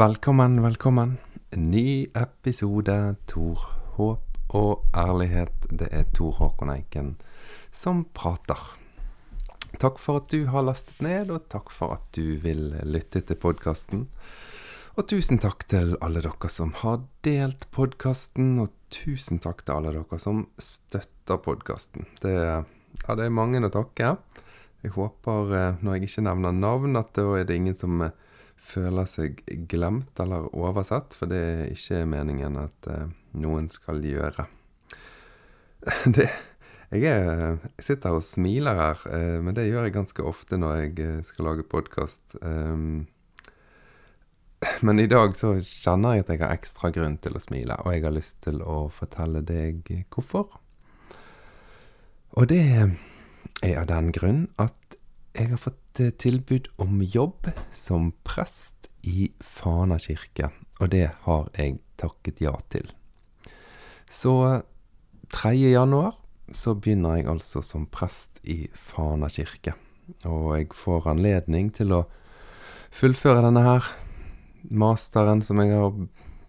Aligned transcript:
Velkommen, 0.00 0.62
velkommen. 0.62 1.18
Ny 1.50 2.06
episode 2.16 2.94
Tor 3.28 3.64
håp 3.98 4.54
og 4.56 4.86
ærlighet. 4.96 5.66
Det 5.68 5.90
er 5.92 6.06
Tor 6.16 6.38
Håkon 6.38 6.70
Eiken 6.72 7.10
som 7.68 8.06
prater. 8.16 8.62
Takk 9.82 10.00
for 10.00 10.22
at 10.22 10.32
du 10.32 10.46
har 10.54 10.64
lastet 10.64 11.02
ned, 11.04 11.28
og 11.28 11.50
takk 11.52 11.68
for 11.74 11.98
at 11.98 12.08
du 12.16 12.38
vil 12.40 12.78
lytte 12.88 13.20
til 13.28 13.36
podkasten. 13.42 14.06
Og 14.96 15.04
tusen 15.12 15.42
takk 15.42 15.66
til 15.68 15.92
alle 16.00 16.24
dere 16.24 16.48
som 16.48 16.72
har 16.80 17.02
delt 17.26 17.68
podkasten, 17.76 18.56
og 18.64 18.72
tusen 18.88 19.42
takk 19.44 19.66
til 19.66 19.82
alle 19.82 19.92
dere 19.98 20.22
som 20.22 20.46
støtter 20.56 21.44
podkasten. 21.44 22.08
Det, 22.24 22.38
ja, 23.04 23.18
det 23.20 23.28
er 23.28 23.36
mange 23.42 23.60
å 23.60 23.74
takke. 23.76 24.16
Jeg 24.80 24.96
håper, 24.96 25.54
eh, 25.60 25.84
når 25.84 25.98
jeg 25.98 26.08
ikke 26.08 26.28
nevner 26.30 26.56
navn, 26.56 26.96
at 26.96 27.12
da 27.20 27.28
er 27.36 27.44
det 27.44 27.60
ingen 27.60 27.76
som 27.76 28.00
eh, 28.08 28.16
føler 28.60 29.08
seg 29.08 29.40
glemt 29.70 30.20
eller 30.22 30.48
oversett, 30.56 31.16
for 31.16 31.30
det 31.30 31.40
er 31.40 31.72
ikke 31.72 32.04
meningen 32.08 32.58
at 32.60 32.90
uh, 32.90 33.08
noen 33.40 33.70
skal 33.72 34.02
gjøre. 34.04 34.46
Det, 36.16 36.26
jeg, 36.92 37.06
er, 37.08 37.38
jeg, 37.54 37.84
sitter 37.86 38.18
og 38.18 38.24
smiler 38.26 38.76
her, 38.76 39.06
uh, 39.08 39.38
men 39.40 39.56
det 39.56 39.68
gjør 39.70 39.88
jeg 39.88 39.96
ganske 39.96 40.26
ofte 40.28 40.58
når 40.60 40.82
jeg 40.82 41.24
skal 41.28 41.48
lage 41.48 41.64
podkast. 41.70 42.36
Um, 42.42 43.06
men 44.84 45.00
i 45.00 45.08
dag 45.08 45.32
så 45.38 45.54
kjenner 45.64 46.18
jeg 46.18 46.26
at 46.26 46.32
jeg 46.34 46.42
har 46.42 46.52
ekstra 46.52 46.90
grunn 46.92 47.16
til 47.24 47.36
å 47.36 47.40
smile, 47.40 47.78
og 47.80 47.94
jeg 47.94 48.04
har 48.04 48.12
lyst 48.12 48.42
til 48.44 48.60
å 48.60 48.82
fortelle 48.92 49.40
deg 49.46 49.88
hvorfor. 50.12 50.58
Og 52.36 52.50
det 52.50 52.64
er 53.64 53.78
av 53.80 53.88
den 53.88 54.10
grunn 54.14 54.42
at 54.60 54.98
jeg 55.36 55.52
har 55.52 55.62
fått 55.62 55.80
tilbud 56.20 56.68
om 56.80 57.02
jobb 57.02 57.50
som 57.76 58.10
prest 58.26 58.88
i 59.06 59.30
Fana 59.40 59.98
kirke, 60.00 60.50
og 60.80 60.90
det 60.92 61.06
har 61.24 61.48
jeg 61.56 61.78
takket 62.00 62.40
ja 62.44 62.54
til. 62.72 62.88
Så 64.10 64.32
3. 65.30 65.52
januar 65.70 66.16
så 66.52 66.74
begynner 66.74 67.20
jeg 67.20 67.28
altså 67.30 67.62
som 67.62 67.86
prest 67.86 68.40
i 68.42 68.64
Fana 68.74 69.30
kirke. 69.30 69.76
Og 70.26 70.56
jeg 70.58 70.72
får 70.74 71.06
anledning 71.12 71.70
til 71.74 71.94
å 71.94 72.00
fullføre 72.90 73.44
denne 73.44 73.62
her 73.62 73.92
masteren 74.74 75.44
som 75.46 75.60
jeg 75.62 75.76
har 75.76 75.94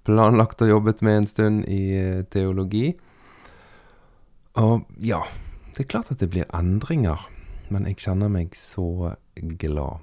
planlagt 0.08 0.64
og 0.66 0.72
jobbet 0.72 1.04
med 1.06 1.20
en 1.20 1.30
stund 1.30 1.68
i 1.70 1.84
eh, 2.00 2.24
teologi. 2.34 2.96
Og 4.58 4.88
ja, 5.06 5.22
det 5.76 5.86
er 5.86 5.92
klart 5.94 6.10
at 6.12 6.24
det 6.24 6.32
blir 6.34 6.50
endringer 6.58 7.30
men 7.72 7.88
jeg 7.88 8.02
kjenner 8.04 8.32
meg 8.32 8.56
så 8.58 9.16
glad. 9.36 10.00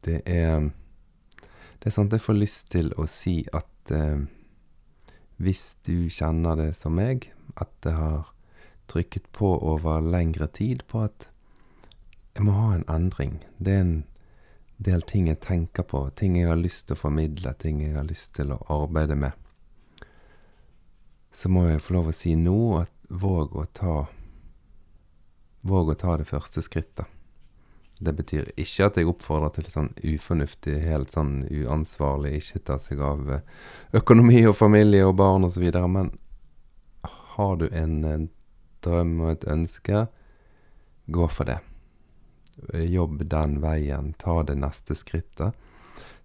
Det 0.00 0.22
er 0.26 0.70
Det 1.80 1.88
er 1.88 2.04
at 2.04 2.12
jeg 2.12 2.20
får 2.20 2.34
lyst 2.36 2.70
til 2.70 2.92
å 3.00 3.06
si 3.08 3.46
at 3.52 3.90
eh, 3.90 4.20
hvis 5.40 5.78
du 5.82 6.10
kjenner 6.12 6.56
det 6.56 6.74
som 6.76 6.92
meg, 6.92 7.32
at 7.56 7.72
det 7.80 7.94
har 7.96 8.28
trykket 8.86 9.32
på 9.32 9.54
over 9.64 10.02
lengre 10.04 10.46
tid 10.46 10.84
på 10.86 11.06
at 11.06 11.30
jeg 12.34 12.44
må 12.44 12.52
ha 12.52 12.74
en 12.74 12.84
endring. 12.88 13.38
Det 13.56 13.72
er 13.72 13.80
en 13.80 13.96
del 14.76 15.02
ting 15.08 15.28
jeg 15.28 15.40
tenker 15.40 15.82
på, 15.88 16.10
ting 16.16 16.36
jeg 16.36 16.50
har 16.50 16.60
lyst 16.60 16.86
til 16.86 16.98
å 16.98 17.00
formidle, 17.00 17.54
ting 17.56 17.80
jeg 17.80 17.96
har 17.96 18.04
lyst 18.04 18.34
til 18.36 18.52
å 18.52 18.60
arbeide 18.68 19.16
med. 19.16 19.32
Så 21.32 21.48
må 21.48 21.64
jeg 21.68 21.80
få 21.80 21.96
lov 21.96 22.10
å 22.10 22.16
si 22.16 22.34
nå 22.36 22.58
at 22.82 22.92
våg 23.08 23.56
å 23.56 23.66
ta 23.72 24.00
Våg 25.60 25.90
å 25.92 25.94
ta 25.94 26.14
det 26.16 26.24
første 26.24 26.62
skrittet. 26.64 27.04
Det 28.00 28.14
betyr 28.16 28.48
ikke 28.56 28.86
at 28.88 28.96
jeg 28.96 29.08
oppfordrer 29.10 29.52
til 29.58 29.66
sånn 29.68 29.90
ufornuftig, 30.00 30.78
helt 30.86 31.12
sånn 31.12 31.42
uansvarlig, 31.52 32.38
ikke 32.40 32.62
ta 32.70 32.78
seg 32.80 33.02
av 33.04 33.28
eh, 33.36 33.42
økonomi 34.00 34.40
og 34.48 34.56
familie 34.56 35.04
og 35.04 35.18
barn 35.20 35.44
osv., 35.44 35.66
men 35.92 36.14
har 37.34 37.56
du 37.60 37.66
en, 37.76 38.30
drøm 38.80 39.18
og 39.20 39.34
et 39.34 39.44
ønske, 39.52 40.06
gå 41.12 41.28
for 41.28 41.50
det. 41.50 41.58
Jobb 42.88 43.24
den 43.28 43.58
veien, 43.60 44.14
ta 44.20 44.40
det 44.48 44.56
neste 44.60 44.96
skrittet. 44.96 45.56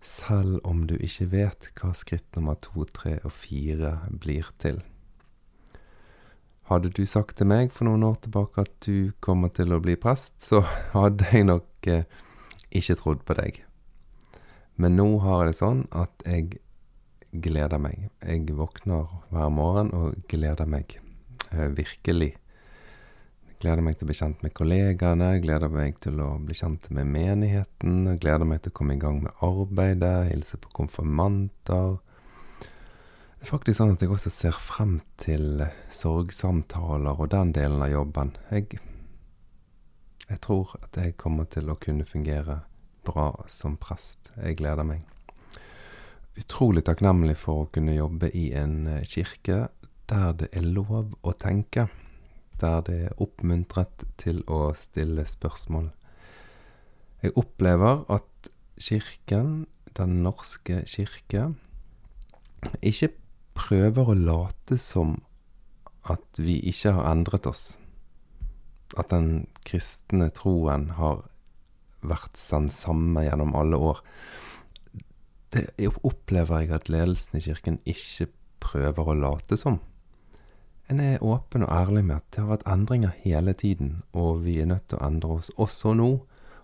Selv 0.06 0.60
om 0.64 0.86
du 0.88 0.96
ikke 0.96 1.28
vet 1.32 1.70
hva 1.80 1.92
skritt 1.98 2.28
nummer 2.38 2.56
to, 2.64 2.86
tre 2.96 3.18
og 3.24 3.34
fire 3.36 3.98
blir 4.12 4.52
til. 4.62 4.80
Hadde 6.66 6.90
du 6.90 7.04
sagt 7.06 7.38
til 7.38 7.50
meg 7.50 7.74
for 7.74 7.86
noen 7.86 8.04
år 8.08 8.18
tilbake 8.24 8.64
at 8.66 8.74
du 8.86 9.12
kommer 9.22 9.52
til 9.54 9.76
å 9.76 9.82
bli 9.84 9.94
prest, 10.02 10.40
så 10.42 10.64
hadde 10.98 11.28
jeg 11.30 11.46
nok 11.52 11.90
eh, 11.92 12.08
ikke 12.74 12.98
trodd 13.02 13.26
på 13.28 13.38
deg. 13.38 13.60
Men 14.82 14.98
nå 14.98 15.08
har 15.24 15.44
jeg 15.44 15.54
det 15.54 15.60
sånn 15.60 15.84
at 15.96 16.26
jeg 16.26 16.58
gleder 17.46 17.80
meg. 17.82 18.10
Jeg 18.24 18.56
våkner 18.58 19.06
hver 19.30 19.52
morgen 19.54 19.92
og 19.96 20.18
gleder 20.32 20.68
meg. 20.70 20.98
Eh, 21.52 21.70
virkelig. 21.78 22.34
Gleder 23.62 23.86
meg 23.86 23.96
til 23.96 24.08
å 24.08 24.10
bli 24.10 24.18
kjent 24.18 24.42
med 24.44 24.54
kollegaene, 24.58 25.30
gleder 25.44 25.72
meg 25.72 26.02
til 26.04 26.20
å 26.22 26.34
bli 26.44 26.58
kjent 26.58 26.90
med 26.94 27.08
menigheten, 27.14 28.18
gleder 28.22 28.50
meg 28.50 28.64
til 28.64 28.74
å 28.74 28.78
komme 28.82 28.98
i 28.98 29.02
gang 29.02 29.22
med 29.24 29.46
arbeidet, 29.46 30.32
hilse 30.32 30.60
på 30.62 30.74
konfirmanter 30.82 31.96
faktisk 33.50 33.78
sånn 33.80 33.94
at 33.96 34.04
jeg 34.04 34.12
også 34.14 34.32
ser 34.34 34.58
frem 34.58 35.00
til 35.22 35.64
sorgsamtaler 35.94 37.20
og 37.20 37.32
den 37.34 37.52
delen 37.56 37.82
av 37.84 37.92
jobben. 37.92 38.32
Jeg, 38.50 38.80
jeg 40.30 40.40
tror 40.46 40.76
at 40.82 40.98
jeg 40.98 41.18
kommer 41.22 41.50
til 41.52 41.70
å 41.70 41.78
kunne 41.82 42.08
fungere 42.08 42.62
bra 43.06 43.32
som 43.52 43.78
prest. 43.82 44.32
Jeg 44.38 44.58
gleder 44.62 44.88
meg. 44.88 45.04
Utrolig 46.36 46.84
takknemlig 46.88 47.38
for 47.40 47.64
å 47.64 47.68
kunne 47.72 47.96
jobbe 47.96 48.32
i 48.36 48.50
en 48.58 48.88
eh, 48.92 49.06
kirke 49.08 49.68
der 50.10 50.34
det 50.38 50.50
er 50.54 50.66
lov 50.68 51.14
å 51.24 51.34
tenke. 51.40 51.88
Der 52.62 52.82
det 52.88 52.98
er 53.10 53.22
oppmuntret 53.22 54.08
til 54.22 54.42
å 54.52 54.70
stille 54.78 55.26
spørsmål. 55.28 55.92
Jeg 57.24 57.36
opplever 57.40 58.04
at 58.12 58.52
kirken, 58.80 59.68
Den 59.96 60.24
norske 60.24 60.82
kirke, 60.92 61.54
ikke 62.84 63.14
prøver 63.56 64.12
å 64.12 64.18
late 64.18 64.78
som 64.82 65.18
at 66.06 66.38
vi 66.38 66.60
ikke 66.70 66.94
har 66.98 67.10
endret 67.14 67.48
oss. 67.50 67.78
At 69.00 69.10
den 69.14 69.48
kristne 69.66 70.30
troen 70.36 70.92
har 71.00 71.24
vært 72.06 72.38
den 72.38 72.70
samme 72.70 73.26
gjennom 73.26 73.56
alle 73.58 73.80
år. 73.92 74.02
Det 75.56 75.70
opplever 76.06 76.66
jeg 76.66 76.76
at 76.76 76.92
ledelsen 76.92 77.40
i 77.40 77.44
kirken 77.48 77.80
ikke 77.88 78.30
prøver 78.64 79.10
å 79.10 79.18
late 79.18 79.58
som. 79.60 79.80
En 80.86 81.00
er 81.02 81.24
åpen 81.26 81.66
og 81.66 81.72
ærlig 81.74 82.04
med 82.06 82.20
at 82.20 82.28
det 82.36 82.44
har 82.44 82.52
vært 82.52 82.68
endringer 82.70 83.16
hele 83.24 83.56
tiden, 83.58 84.04
og 84.14 84.44
vi 84.46 84.60
er 84.62 84.70
nødt 84.70 84.86
til 84.92 85.00
å 85.00 85.08
endre 85.08 85.40
oss 85.40 85.50
også 85.58 85.96
nå, 85.98 86.12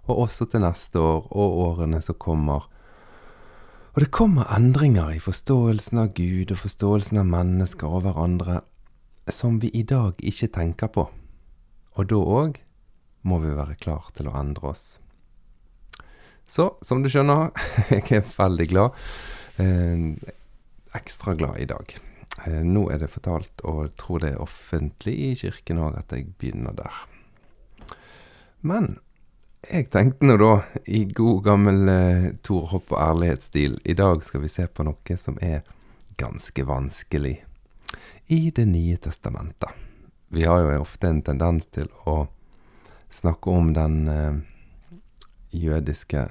og 0.06 0.20
også 0.28 0.46
til 0.52 0.62
neste 0.62 1.02
år 1.02 1.26
og 1.32 1.58
årene 1.66 2.02
som 2.06 2.20
kommer 2.22 2.68
og 3.92 4.04
det 4.04 4.12
kommer 4.16 4.48
endringer 4.56 5.12
i 5.12 5.20
forståelsen 5.20 6.00
av 6.00 6.14
Gud 6.16 6.54
og 6.54 6.62
forståelsen 6.64 7.20
av 7.20 7.28
mennesker 7.28 7.92
og 7.92 8.06
hverandre 8.06 8.62
som 9.32 9.60
vi 9.60 9.72
i 9.76 9.84
dag 9.84 10.16
ikke 10.18 10.48
tenker 10.56 10.92
på. 10.96 11.06
Og 12.00 12.08
da 12.08 12.20
òg 12.20 12.62
må 13.28 13.40
vi 13.44 13.52
være 13.56 13.76
klar 13.82 14.08
til 14.16 14.30
å 14.32 14.36
endre 14.40 14.72
oss. 14.72 14.86
Så, 16.48 16.72
som 16.84 17.04
du 17.04 17.10
skjønner, 17.12 17.52
jeg 17.92 18.22
er 18.22 18.26
veldig 18.28 18.68
glad. 18.72 18.96
Eh, 19.62 20.08
ekstra 20.98 21.36
glad 21.40 21.60
i 21.64 21.68
dag. 21.70 21.94
Eh, 22.48 22.62
nå 22.64 22.88
er 22.92 23.04
det 23.04 23.12
fortalt, 23.12 23.64
og 23.68 23.86
jeg 23.86 23.94
tror 24.02 24.24
det 24.24 24.34
er 24.34 24.44
offentlig 24.44 25.16
i 25.28 25.32
kirken 25.44 25.84
òg, 25.84 26.00
at 26.00 26.16
jeg 26.16 26.32
begynner 26.40 26.76
der. 26.76 27.04
Men 28.68 28.98
jeg 29.70 29.90
tenkte 29.94 30.26
nå 30.26 30.38
da, 30.42 30.56
i 30.90 31.04
god 31.06 31.44
gammel 31.46 31.90
eh, 31.92 32.28
Tor 32.42 32.66
Hopp 32.72 32.96
og 32.96 33.02
ærlighetsstil, 33.02 33.78
i 33.86 33.94
dag 33.94 34.24
skal 34.26 34.42
vi 34.42 34.50
se 34.50 34.66
på 34.66 34.86
noe 34.88 35.18
som 35.22 35.38
er 35.42 35.62
ganske 36.18 36.66
vanskelig 36.66 37.38
i 38.32 38.50
Det 38.56 38.66
nye 38.66 38.98
testamentet. 38.98 39.70
Vi 40.32 40.46
har 40.48 40.62
jo 40.64 40.82
ofte 40.82 41.10
en 41.12 41.22
tendens 41.22 41.68
til 41.68 41.90
å 42.08 42.30
snakke 43.12 43.52
om 43.52 43.74
den 43.76 43.98
eh, 44.08 44.40
jødiske 45.52 46.30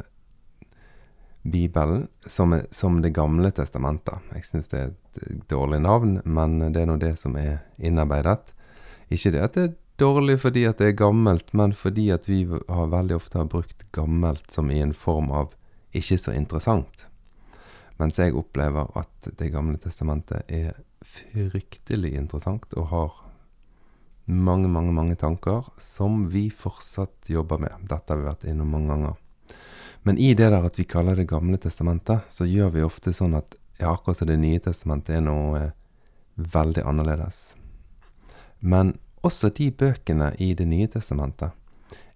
Bibelen 1.43 2.09
som, 2.27 2.57
som, 2.71 3.03
Det 3.03 3.13
gamle 3.15 3.51
testamentet. 3.51 4.19
Jeg 4.35 4.45
syns 4.45 4.73
det 4.73 4.81
er 4.81 4.91
et 4.91 5.45
dårlig 5.49 5.81
navn, 5.85 6.19
men 6.25 6.59
det 6.73 6.83
er 6.83 6.89
nå 6.89 6.97
det 7.01 7.15
som 7.21 7.37
er 7.37 7.63
innarbeidet. 7.79 8.57
Ikke 9.11 9.33
det 9.35 9.45
at 9.45 9.55
det 9.55 9.69
er 9.69 9.77
dårlig 10.01 10.39
fordi 10.43 10.65
at 10.69 10.81
det 10.81 10.91
er 10.91 10.99
gammelt, 10.99 11.53
men 11.57 11.75
fordi 11.77 12.09
at 12.15 12.29
vi 12.29 12.43
har 12.49 12.93
veldig 12.93 13.17
ofte 13.19 13.39
har 13.39 13.49
brukt 13.53 13.85
gammelt 13.97 14.51
som 14.51 14.71
i 14.73 14.81
en 14.81 14.95
form 14.97 15.31
av 15.31 15.53
ikke 15.97 16.19
så 16.19 16.35
interessant. 16.37 17.07
Mens 18.01 18.19
jeg 18.19 18.37
opplever 18.37 18.89
at 18.97 19.29
Det 19.37 19.51
gamle 19.53 19.77
testamentet 19.79 20.49
er 20.49 20.73
fryktelig 21.05 22.15
interessant 22.17 22.73
og 22.77 22.87
har 22.93 23.11
mange, 24.31 24.69
mange, 24.69 24.93
mange 24.93 25.17
tanker 25.17 25.69
som 25.79 26.29
vi 26.31 26.49
fortsatt 26.51 27.29
jobber 27.29 27.59
med. 27.59 27.89
Dette 27.89 28.13
har 28.13 28.21
vi 28.21 28.29
vært 28.29 28.47
innom 28.49 28.71
mange 28.71 28.95
ganger. 28.95 29.19
Men 30.03 30.19
i 30.19 30.33
det 30.35 30.49
der 30.49 30.65
at 30.65 30.79
vi 30.79 30.85
kaller 30.85 31.17
Det 31.17 31.29
gamle 31.29 31.59
testamentet, 31.59 32.25
så 32.29 32.45
gjør 32.45 32.71
vi 32.71 32.83
ofte 32.83 33.13
sånn 33.13 33.35
at 33.35 33.57
ja, 33.79 33.93
akkurat 33.93 34.17
som 34.17 34.29
Det 34.29 34.39
nye 34.39 34.61
testamentet 34.61 35.17
er 35.17 35.25
noe 35.25 35.61
eh, 35.61 35.73
veldig 36.37 36.85
annerledes. 36.85 37.55
Men 38.61 38.99
også 39.23 39.51
de 39.53 39.71
bøkene 39.71 40.33
i 40.39 40.55
Det 40.55 40.67
nye 40.69 40.89
testamentet 40.89 41.53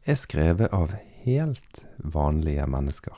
er 0.05 0.17
skrevet 0.17 0.73
av 0.73 0.95
helt 1.25 1.85
vanlige 1.99 2.67
mennesker. 2.69 3.17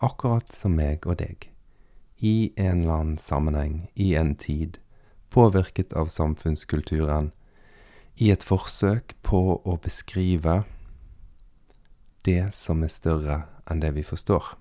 Akkurat 0.00 0.52
som 0.52 0.76
meg 0.76 1.06
og 1.06 1.18
deg. 1.20 1.48
I 2.18 2.52
en 2.56 2.82
eller 2.82 2.94
annen 2.94 3.18
sammenheng, 3.18 3.88
i 3.94 4.14
en 4.14 4.34
tid, 4.34 4.78
påvirket 5.30 5.92
av 5.92 6.08
samfunnskulturen, 6.12 7.32
i 8.16 8.30
et 8.34 8.42
forsøk 8.42 9.14
på 9.22 9.40
å 9.62 9.76
beskrive 9.82 10.62
det 12.26 12.50
som 12.54 12.82
er 12.82 12.90
større 12.90 13.42
enn 13.70 13.80
det 13.84 13.92
vi 13.94 14.02
forstår. 14.02 14.56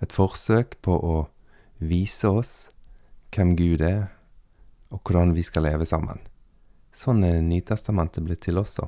Et 0.00 0.12
forsøk 0.12 0.78
på 0.84 0.94
å 0.94 1.16
vise 1.80 2.28
oss 2.28 2.52
hvem 3.34 3.56
Gud 3.58 3.82
er, 3.82 4.12
og 4.94 5.02
hvordan 5.02 5.34
vi 5.34 5.42
skal 5.42 5.66
leve 5.66 5.88
sammen. 5.88 6.20
Sånn 6.94 7.24
er 7.26 7.40
Nytestamentet 7.42 8.22
blitt 8.24 8.44
til 8.46 8.60
også. 8.60 8.86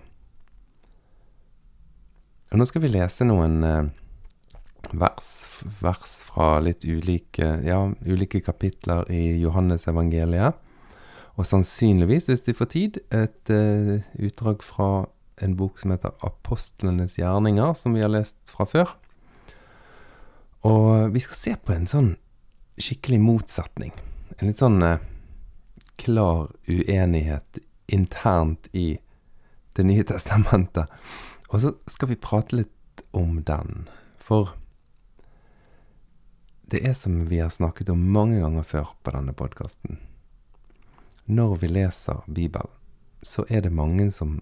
Og 2.52 2.60
nå 2.60 2.66
skal 2.68 2.84
vi 2.84 2.92
lese 2.94 3.26
noen 3.26 3.56
eh, 3.66 3.88
vers, 4.94 5.30
vers 5.82 6.20
fra 6.28 6.60
litt 6.62 6.86
ulike, 6.86 7.48
ja, 7.66 7.80
ulike 8.06 8.40
kapitler 8.44 9.08
i 9.10 9.40
Johannes 9.40 9.88
evangeliet. 9.90 10.54
Og 11.36 11.44
sannsynligvis, 11.44 12.30
hvis 12.30 12.46
de 12.46 12.54
får 12.56 12.68
tid, 12.72 13.00
et 13.12 13.50
uh, 13.52 13.98
utdrag 14.24 14.62
fra 14.64 15.04
en 15.44 15.56
bok 15.58 15.82
som 15.82 15.92
heter 15.92 16.14
Apostlenes 16.24 17.18
gjerninger, 17.18 17.74
som 17.76 17.92
vi 17.92 18.00
har 18.00 18.08
lest 18.08 18.38
fra 18.48 18.64
før. 18.64 18.94
Og 20.64 21.12
vi 21.12 21.20
skal 21.20 21.40
se 21.42 21.52
på 21.60 21.74
en 21.74 21.84
sånn 21.90 22.14
skikkelig 22.80 23.20
motsetning. 23.20 23.92
En 24.38 24.48
litt 24.48 24.62
sånn 24.62 24.80
uh, 24.80 24.96
klar 26.00 26.48
uenighet 26.70 27.60
internt 27.86 28.68
i 28.72 28.98
Det 29.76 29.84
nye 29.84 30.04
testamentet. 30.08 30.88
Og 31.52 31.60
så 31.60 31.74
skal 31.86 32.08
vi 32.08 32.16
prate 32.16 32.56
litt 32.56 33.02
om 33.12 33.42
den. 33.44 33.88
For 34.16 34.54
det 36.66 36.80
er 36.88 36.94
som 36.96 37.26
vi 37.28 37.38
har 37.38 37.52
snakket 37.52 37.92
om 37.92 38.06
mange 38.12 38.40
ganger 38.40 38.64
før 38.64 38.94
på 39.04 39.12
denne 39.12 39.34
podkasten. 39.36 40.00
Når 41.26 41.56
vi 41.60 41.68
leser 41.68 42.24
Bibelen, 42.26 42.72
så 43.22 43.44
er 43.48 43.66
det 43.66 43.74
mange 43.74 44.08
som 44.10 44.40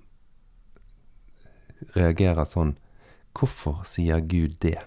reagerer 1.96 2.46
sånn 2.48 2.76
Hvorfor 3.34 3.80
sier 3.82 4.20
Gud 4.22 4.60
det? 4.62 4.78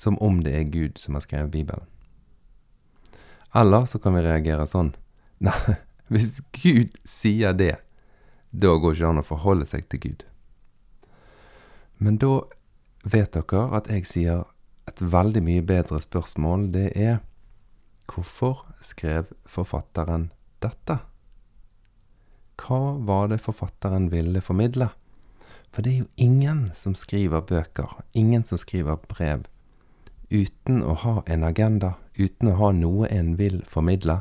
Som 0.00 0.16
om 0.24 0.40
det 0.42 0.54
er 0.56 0.70
Gud 0.72 0.96
som 0.98 1.14
har 1.14 1.22
skrevet 1.26 1.52
Bibelen. 1.52 1.84
Eller 3.54 3.84
så 3.84 4.00
kan 4.00 4.16
vi 4.16 4.24
reagere 4.24 4.64
sånn 4.66 4.94
Nei, 5.46 5.76
hvis 6.12 6.40
Gud 6.52 6.96
sier 7.08 7.56
det, 7.56 7.76
da 8.52 8.74
går 8.76 8.96
ikke 8.96 9.10
an 9.10 9.22
å 9.22 9.26
forholde 9.26 9.66
seg 9.68 9.86
til 9.88 10.02
Gud. 10.02 10.24
Men 12.02 12.18
da 12.20 12.42
vet 13.08 13.32
dere 13.34 13.68
at 13.78 13.88
jeg 13.90 14.08
sier 14.08 14.44
et 14.90 15.00
veldig 15.00 15.42
mye 15.46 15.62
bedre 15.64 16.00
spørsmål. 16.02 16.68
Det 16.74 16.90
er 16.98 17.20
hvorfor 18.10 18.66
skrev 18.84 19.30
forfatteren 19.48 20.30
dette? 20.64 20.98
Hva 22.62 22.98
var 23.06 23.30
det 23.32 23.40
forfatteren 23.42 24.10
ville 24.12 24.42
formidle? 24.44 24.90
For 25.72 25.82
det 25.82 25.92
er 25.92 26.00
jo 26.02 26.10
ingen 26.20 26.66
som 26.76 26.94
skriver 26.98 27.46
bøker, 27.48 28.02
ingen 28.12 28.44
som 28.44 28.60
skriver 28.60 29.00
brev, 29.08 29.46
uten 30.28 30.82
å 30.84 30.94
ha 31.00 31.14
en 31.26 31.46
agenda, 31.48 31.94
uten 32.18 32.52
å 32.52 32.58
ha 32.60 32.70
noe 32.76 33.08
en 33.08 33.34
vil 33.40 33.62
formidle. 33.68 34.20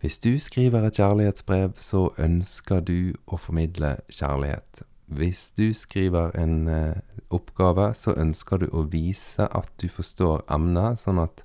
Hvis 0.00 0.18
du 0.18 0.38
skriver 0.38 0.84
et 0.86 0.94
kjærlighetsbrev, 0.94 1.72
så 1.82 2.12
ønsker 2.22 2.84
du 2.86 3.16
å 3.26 3.36
formidle 3.36 3.96
kjærlighet. 4.14 4.84
Hvis 5.10 5.50
du 5.58 5.72
skriver 5.74 6.30
en 6.38 6.68
eh, 6.70 7.00
oppgave, 7.34 7.90
så 7.98 8.14
ønsker 8.14 8.62
du 8.62 8.68
å 8.70 8.84
vise 8.92 9.48
at 9.50 9.72
du 9.82 9.88
forstår 9.90 10.44
emnet, 10.54 11.00
sånn 11.02 11.18
at 11.18 11.42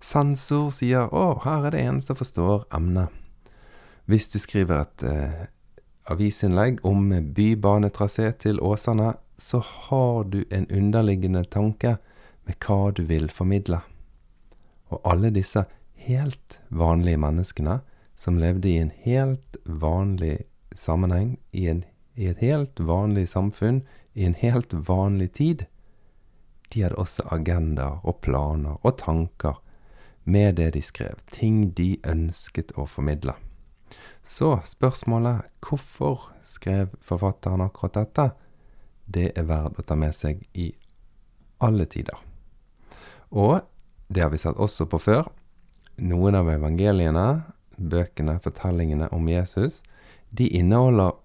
sansor 0.00 0.72
sier 0.74 1.06
'Å, 1.06 1.44
her 1.44 1.66
er 1.66 1.70
det 1.70 1.84
en 1.86 2.02
som 2.02 2.18
forstår 2.18 2.66
emnet'. 2.74 3.14
Hvis 4.06 4.28
du 4.32 4.38
skriver 4.38 4.80
et 4.80 5.02
eh, 5.06 5.46
avisinnlegg 6.10 6.82
om 6.82 7.12
bybanetrasé 7.34 8.32
til 8.42 8.58
Åsane, 8.58 9.14
så 9.38 9.60
har 9.60 10.24
du 10.24 10.44
en 10.50 10.66
underliggende 10.66 11.44
tanke 11.44 11.98
med 12.46 12.58
hva 12.58 12.90
du 12.90 13.04
vil 13.06 13.30
formidle. 13.30 13.80
Og 14.90 15.00
alle 15.04 15.30
disse 15.30 15.66
helt 15.98 16.60
vanlige 16.68 17.20
menneskene 17.20 17.80
som 18.18 18.38
levde 18.38 18.68
i 18.68 18.78
en 18.82 18.92
helt 19.04 19.56
vanlig 19.64 20.42
sammenheng, 20.74 21.36
i, 21.50 21.68
en, 21.68 21.84
i 22.14 22.26
et 22.30 22.38
helt 22.42 22.80
vanlig 22.80 23.28
samfunn, 23.28 23.82
i 24.14 24.24
en 24.26 24.34
helt 24.34 24.72
vanlig 24.72 25.32
tid, 25.38 25.66
de 26.68 26.82
hadde 26.82 26.98
også 27.00 27.24
agendaer 27.32 28.02
og 28.04 28.20
planer 28.24 28.76
og 28.82 28.98
tanker 29.00 29.60
med 30.28 30.58
det 30.58 30.72
de 30.74 30.82
skrev, 30.84 31.20
ting 31.32 31.70
de 31.76 31.96
ønsket 32.04 32.74
å 32.76 32.84
formidle. 32.90 33.34
Så 34.22 34.58
spørsmålet 34.68 35.46
hvorfor 35.64 36.28
skrev 36.44 36.92
forfatteren 37.00 37.64
akkurat 37.64 37.96
dette, 37.96 38.26
det 39.08 39.30
er 39.38 39.48
verdt 39.48 39.80
å 39.80 39.86
ta 39.88 39.96
med 39.96 40.12
seg 40.12 40.42
i 40.52 40.68
alle 41.64 41.86
tider. 41.88 42.18
Og 43.32 43.62
det 44.08 44.24
har 44.24 44.32
vi 44.32 44.40
sett 44.40 44.60
også 44.60 44.84
på 44.88 45.00
før. 45.00 45.30
Noen 45.98 46.36
av 46.38 46.48
evangeliene, 46.50 47.42
bøkene, 47.78 48.36
fortellingene 48.42 49.08
om 49.14 49.26
Jesus, 49.30 49.82
de 50.30 50.46
inneholder 50.54 51.16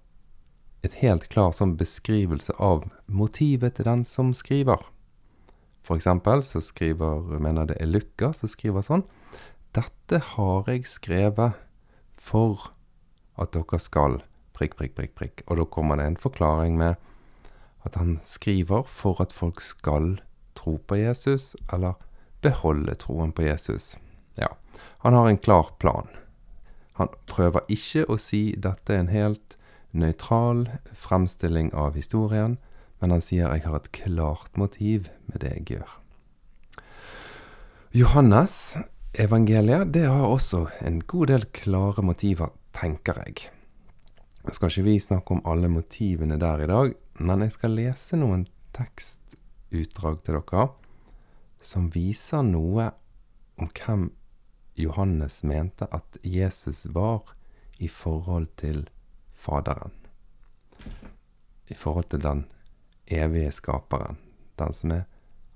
et 0.84 0.96
helt 1.00 1.28
klart 1.32 1.60
sånn 1.60 1.76
beskrivelse 1.80 2.56
av 2.58 2.88
motivet 3.06 3.78
til 3.78 3.88
den 3.88 4.04
som 4.08 4.34
skriver. 4.36 4.82
For 5.84 6.00
eksempel 6.00 6.44
så 6.48 6.62
skriver, 6.64 7.22
mener 7.40 7.70
det 7.70 7.78
er 7.80 7.92
Lukka, 7.92 8.32
som 8.34 8.52
skriver 8.52 8.86
sånn 8.86 9.06
Dette 9.76 10.20
har 10.34 10.70
jeg 10.70 10.86
skrevet 10.88 11.60
for 12.18 12.72
at 13.42 13.54
dere 13.56 13.80
skal 13.82 14.22
prikk, 14.58 14.78
prikk, 14.80 14.94
prikk, 14.98 15.16
prikk. 15.18 15.44
Og 15.48 15.60
da 15.60 15.66
kommer 15.70 16.00
det 16.00 16.08
en 16.08 16.20
forklaring 16.22 16.78
med 16.80 16.98
at 17.84 17.98
han 18.00 18.20
skriver 18.24 18.86
for 18.88 19.20
at 19.22 19.34
folk 19.36 19.62
skal 19.62 20.16
tro 20.56 20.78
på 20.78 21.00
Jesus, 21.02 21.54
eller 21.74 21.98
beholde 22.46 22.96
troen 23.00 23.34
på 23.36 23.48
Jesus. 23.48 23.94
Ja, 24.40 24.50
han 25.04 25.14
har 25.14 25.30
en 25.30 25.38
klar 25.38 25.74
plan. 25.80 26.08
Han 26.94 27.10
prøver 27.26 27.66
ikke 27.74 28.06
å 28.10 28.18
si 28.22 28.54
dette 28.58 28.94
er 28.94 29.04
en 29.04 29.14
helt 29.14 29.58
nøytral 29.94 30.68
fremstilling 30.98 31.72
av 31.74 31.98
historien, 31.98 32.58
men 33.02 33.14
han 33.14 33.22
sier 33.22 33.50
jeg 33.52 33.66
har 33.66 33.78
et 33.78 33.92
klart 33.96 34.58
motiv 34.58 35.10
med 35.28 35.44
det 35.44 35.54
jeg 35.58 35.66
gjør. 35.76 36.00
Johannes 37.94 38.76
evangeliet 39.14 39.92
det 39.94 40.08
har 40.10 40.26
også 40.26 40.66
en 40.82 41.02
god 41.06 41.30
del 41.30 41.46
klare 41.54 42.02
motiver 42.06 42.54
tenker 42.74 43.20
jeg. 43.26 43.50
Jeg 44.44 44.58
skal 44.58 44.72
ikke 44.72 44.88
vi 44.88 44.96
snakke 45.00 45.36
om 45.36 45.44
alle 45.48 45.70
motivene 45.72 46.40
der 46.42 46.64
i 46.66 46.70
dag, 46.72 46.96
men 47.22 47.46
jeg 47.46 47.54
skal 47.54 47.78
lese 47.78 48.18
noen 48.18 48.48
tekstutdrag 48.76 50.24
til 50.26 50.40
dere 50.40 50.66
som 51.64 51.88
viser 51.94 52.44
noe 52.44 52.90
om 53.62 53.70
hvem 53.70 54.10
Johannes 54.76 55.44
mente 55.44 55.88
at 55.92 56.18
Jesus 56.22 56.86
var 56.86 57.36
i 57.78 57.88
forhold 57.88 58.48
til 58.56 58.90
Faderen. 59.34 59.92
I 61.68 61.76
forhold 61.76 62.10
til 62.10 62.24
den 62.24 62.46
evige 63.08 63.52
skaperen. 63.52 64.18
Den 64.60 64.74
som 64.74 64.92
er 64.92 65.04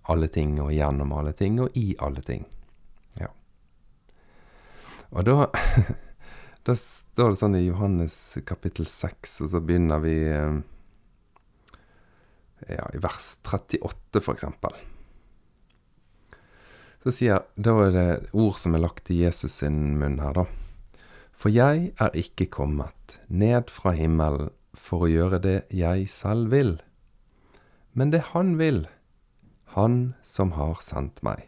alle 0.08 0.28
ting 0.28 0.58
og 0.62 0.72
gjennom 0.72 1.14
alle 1.14 1.32
ting 1.32 1.62
og 1.62 1.78
i 1.78 1.96
alle 2.00 2.22
ting. 2.22 2.46
Ja. 3.20 3.32
Og 5.12 5.26
da 5.26 5.48
Da 6.68 6.74
står 6.76 7.30
det 7.32 7.40
sånn 7.40 7.54
i 7.56 7.64
Johannes 7.64 8.16
kapittel 8.44 8.90
6, 8.92 9.36
og 9.46 9.50
så 9.54 9.62
begynner 9.64 10.02
vi 10.04 10.16
eh, 10.28 10.58
ja, 12.68 12.90
i 12.92 13.00
vers 13.00 13.38
38, 13.48 14.20
for 14.20 14.34
eksempel. 14.34 14.76
Så 17.08 17.14
sier 17.16 17.46
Da 17.56 17.72
er 17.86 17.94
det 17.96 18.08
ord 18.36 18.58
som 18.60 18.74
er 18.76 18.82
lagt 18.84 19.08
i 19.16 19.22
Jesus 19.22 19.62
sin 19.62 19.94
munn 19.96 20.18
her, 20.20 20.34
da. 20.36 20.44
For 21.32 21.48
jeg 21.48 21.94
er 22.04 22.18
ikke 22.20 22.50
kommet 22.52 23.14
ned 23.32 23.72
fra 23.72 23.94
himmelen 23.96 24.50
for 24.76 25.06
å 25.06 25.08
gjøre 25.08 25.40
det 25.40 25.54
jeg 25.72 26.10
selv 26.12 26.52
vil, 26.52 26.74
men 27.96 28.12
det 28.12 28.34
Han 28.34 28.58
vil, 28.60 28.90
Han 29.78 30.16
som 30.22 30.52
har 30.58 30.84
sendt 30.84 31.24
meg. 31.24 31.48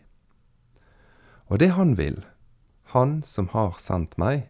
Og 1.52 1.60
det 1.60 1.74
Han 1.76 1.98
vil, 2.00 2.24
Han 2.96 3.20
som 3.28 3.52
har 3.52 3.76
sendt 3.84 4.16
meg, 4.16 4.48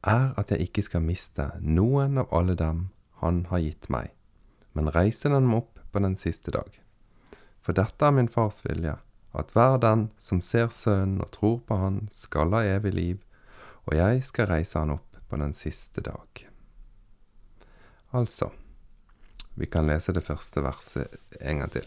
er 0.00 0.32
at 0.40 0.56
jeg 0.56 0.70
ikke 0.70 0.86
skal 0.88 1.04
miste 1.04 1.50
noen 1.60 2.16
av 2.16 2.32
alle 2.32 2.56
dem 2.56 2.88
Han 3.20 3.44
har 3.52 3.60
gitt 3.60 3.92
meg, 3.92 4.08
men 4.72 4.88
reise 4.88 5.28
dem 5.28 5.52
opp 5.52 5.84
på 5.92 6.00
den 6.00 6.16
siste 6.16 6.56
dag. 6.56 6.72
For 7.60 7.76
dette 7.76 8.08
er 8.08 8.16
min 8.16 8.32
fars 8.32 8.64
vilje, 8.64 8.96
at 9.32 9.52
hver 9.54 9.78
den 9.82 10.08
som 10.18 10.40
ser 10.42 10.72
Sønnen 10.74 11.22
og 11.22 11.30
tror 11.36 11.60
på 11.66 11.78
Han, 11.78 12.08
skal 12.10 12.54
ha 12.54 12.64
evig 12.66 12.94
liv, 12.94 13.18
og 13.86 13.94
jeg 13.96 14.24
skal 14.26 14.50
reise 14.50 14.78
han 14.78 14.96
opp 14.96 15.20
på 15.30 15.38
den 15.38 15.54
siste 15.54 16.02
dag. 16.02 16.46
Altså, 18.12 18.50
vi 19.54 19.66
kan 19.70 19.86
lese 19.86 20.12
det 20.12 20.24
første 20.26 20.62
verset 20.64 21.16
en 21.40 21.62
gang 21.62 21.70
til. 21.70 21.86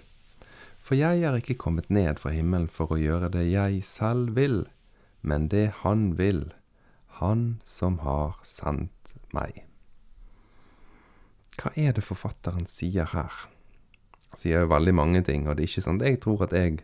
For 0.83 0.99
jeg 0.99 1.23
er 1.23 1.35
ikke 1.39 1.59
kommet 1.59 1.89
ned 1.91 2.19
fra 2.19 2.33
himmelen 2.35 2.69
for 2.71 2.91
å 2.91 2.99
gjøre 2.99 3.31
det 3.35 3.45
jeg 3.49 3.83
selv 3.87 4.35
vil, 4.35 4.65
men 5.21 5.47
det 5.51 5.83
Han 5.83 6.17
vil, 6.19 6.53
Han 7.19 7.61
som 7.63 7.99
har 8.03 8.39
sendt 8.43 9.15
meg. 9.35 9.63
Hva 11.59 11.71
er 11.75 11.93
det 11.93 12.03
forfatteren 12.03 12.65
sier 12.67 13.07
her? 13.13 13.31
Han 14.31 14.39
sier 14.39 14.63
jo 14.63 14.71
veldig 14.71 14.95
mange 14.95 15.21
ting, 15.23 15.47
og 15.47 15.55
det 15.55 15.67
er 15.67 15.71
ikke 15.71 15.85
sånn 15.85 16.01
at 16.01 16.07
jeg 16.07 16.19
tror 16.23 16.47
at 16.47 16.55
jeg 16.57 16.81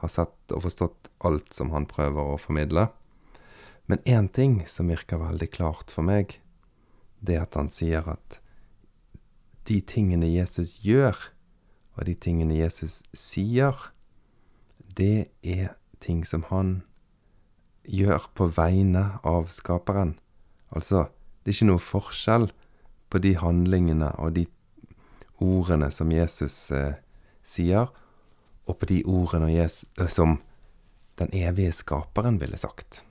har 0.00 0.12
sett 0.12 0.54
og 0.54 0.64
forstått 0.64 1.10
alt 1.26 1.52
som 1.54 1.72
han 1.74 1.88
prøver 1.88 2.32
å 2.32 2.40
formidle. 2.40 2.88
Men 3.90 4.02
én 4.06 4.28
ting 4.32 4.60
som 4.70 4.90
virker 4.90 5.20
veldig 5.20 5.50
klart 5.52 5.92
for 5.92 6.06
meg, 6.06 6.38
det 7.20 7.36
er 7.36 7.44
at 7.44 7.58
han 7.58 7.68
sier 7.68 8.06
at 8.08 8.38
de 9.68 9.80
tingene 9.84 10.30
Jesus 10.30 10.78
gjør, 10.84 11.16
og 11.98 12.06
de 12.08 12.14
tingene 12.16 12.56
Jesus 12.56 13.00
sier, 13.12 13.76
det 14.96 15.30
er 15.42 15.74
ting 16.00 16.24
som 16.24 16.46
han 16.48 16.80
gjør 17.84 18.30
på 18.34 18.48
vegne 18.56 19.04
av 19.26 19.50
skaperen. 19.52 20.16
Altså, 20.70 21.08
det 21.42 21.52
er 21.52 21.58
ikke 21.58 21.70
noe 21.70 21.82
forskjell 21.82 22.48
på 23.10 23.20
de 23.22 23.34
handlingene 23.40 24.12
og 24.22 24.36
de 24.38 24.46
ordene 25.40 25.90
som 25.92 26.12
Jesus 26.12 26.70
eh, 26.74 27.00
sier, 27.42 27.90
og 28.68 28.78
på 28.80 28.88
de 28.90 29.02
ordene 29.08 29.50
Jesus, 29.52 29.88
eh, 29.98 30.08
som 30.08 30.38
den 31.20 31.32
evige 31.36 31.72
skaperen 31.72 32.40
ville 32.40 32.58
sagt. 32.58 33.02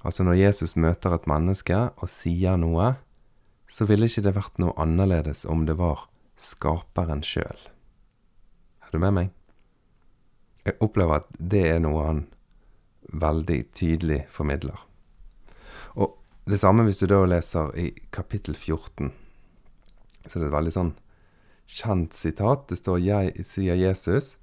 Altså 0.00 0.24
når 0.24 0.38
Jesus 0.40 0.76
møter 0.76 1.12
et 1.14 1.28
menneske 1.28 1.76
og 2.00 2.08
sier 2.08 2.56
noe, 2.56 2.94
så 3.70 3.86
ville 3.86 4.08
ikke 4.08 4.24
det 4.24 4.34
vært 4.34 4.58
noe 4.58 4.74
annerledes 4.80 5.44
om 5.44 5.66
det 5.68 5.76
var 5.78 6.06
skaperen 6.40 7.22
sjøl. 7.22 7.58
Er 8.80 8.92
du 8.92 8.98
med 8.98 9.14
meg? 9.14 9.32
Jeg 10.64 10.80
opplever 10.80 11.20
at 11.20 11.28
det 11.38 11.66
er 11.68 11.82
noe 11.84 12.06
han 12.06 12.22
veldig 13.12 13.60
tydelig 13.76 14.24
formidler. 14.32 14.80
Og 16.00 16.16
det 16.48 16.60
samme 16.62 16.86
hvis 16.86 17.00
du 17.02 17.06
da 17.10 17.20
leser 17.28 17.74
i 17.78 17.90
kapittel 18.14 18.56
14 18.56 19.12
så 20.26 20.38
det 20.38 20.46
er 20.46 20.50
et 20.50 20.56
veldig 20.56 20.74
sånn 20.74 20.90
kjent 21.70 22.16
sitat. 22.18 22.66
Det 22.68 22.80
står 22.80 22.98
jeg, 22.98 23.44
sier 23.46 23.78
Jesus, 23.78 24.36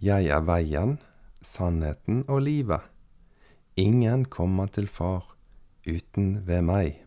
'Jeg 0.00 0.30
er 0.32 0.40
veien, 0.40 0.98
sannheten 1.42 2.24
og 2.28 2.42
livet'. 2.42 2.88
Ingen 3.76 4.24
kommer 4.24 4.66
til 4.66 4.88
Far 4.88 5.36
uten 5.86 6.46
ved 6.46 6.62
meg. 6.62 7.00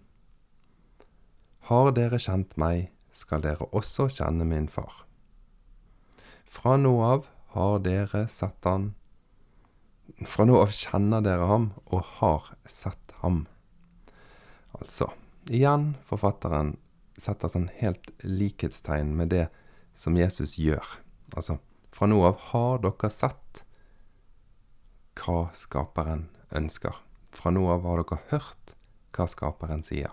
Har 1.70 1.92
dere 1.96 2.20
kjent 2.20 2.58
meg, 2.58 2.90
skal 3.14 3.44
dere 3.46 3.70
også 3.72 4.10
kjenne 4.12 4.46
min 4.46 4.68
far. 4.68 5.06
Fra 6.50 6.76
nå 6.78 6.92
av 7.06 7.30
har 7.54 7.80
dere 7.86 8.26
sett 8.28 8.68
han. 8.68 8.94
Fra 10.28 10.46
nå 10.46 10.58
av 10.60 10.74
kjenner 10.76 11.24
dere 11.24 11.48
ham 11.48 11.72
og 11.86 12.04
har 12.20 12.52
sett 12.66 13.14
ham. 13.22 13.46
Altså, 14.76 15.08
igjen 15.48 15.94
forfatteren 16.10 16.76
setter 17.22 17.52
sånn 17.54 17.70
helt 17.80 18.10
likhetstegn 18.26 19.14
med 19.16 19.32
det 19.32 19.48
som 19.96 20.18
Jesus 20.18 20.58
gjør. 20.58 20.84
Altså, 21.36 21.58
fra 21.94 22.08
nå 22.10 22.20
av 22.26 22.40
har 22.52 22.82
dere 22.84 23.10
sett 23.14 23.64
hva 25.20 25.48
Skaperen 25.58 26.28
ønsker. 26.54 26.96
Fra 27.34 27.54
nå 27.54 27.66
av 27.72 27.86
har 27.88 28.02
dere 28.02 28.22
hørt 28.32 28.74
hva 29.14 29.28
Skaperen 29.30 29.86
sier. 29.86 30.12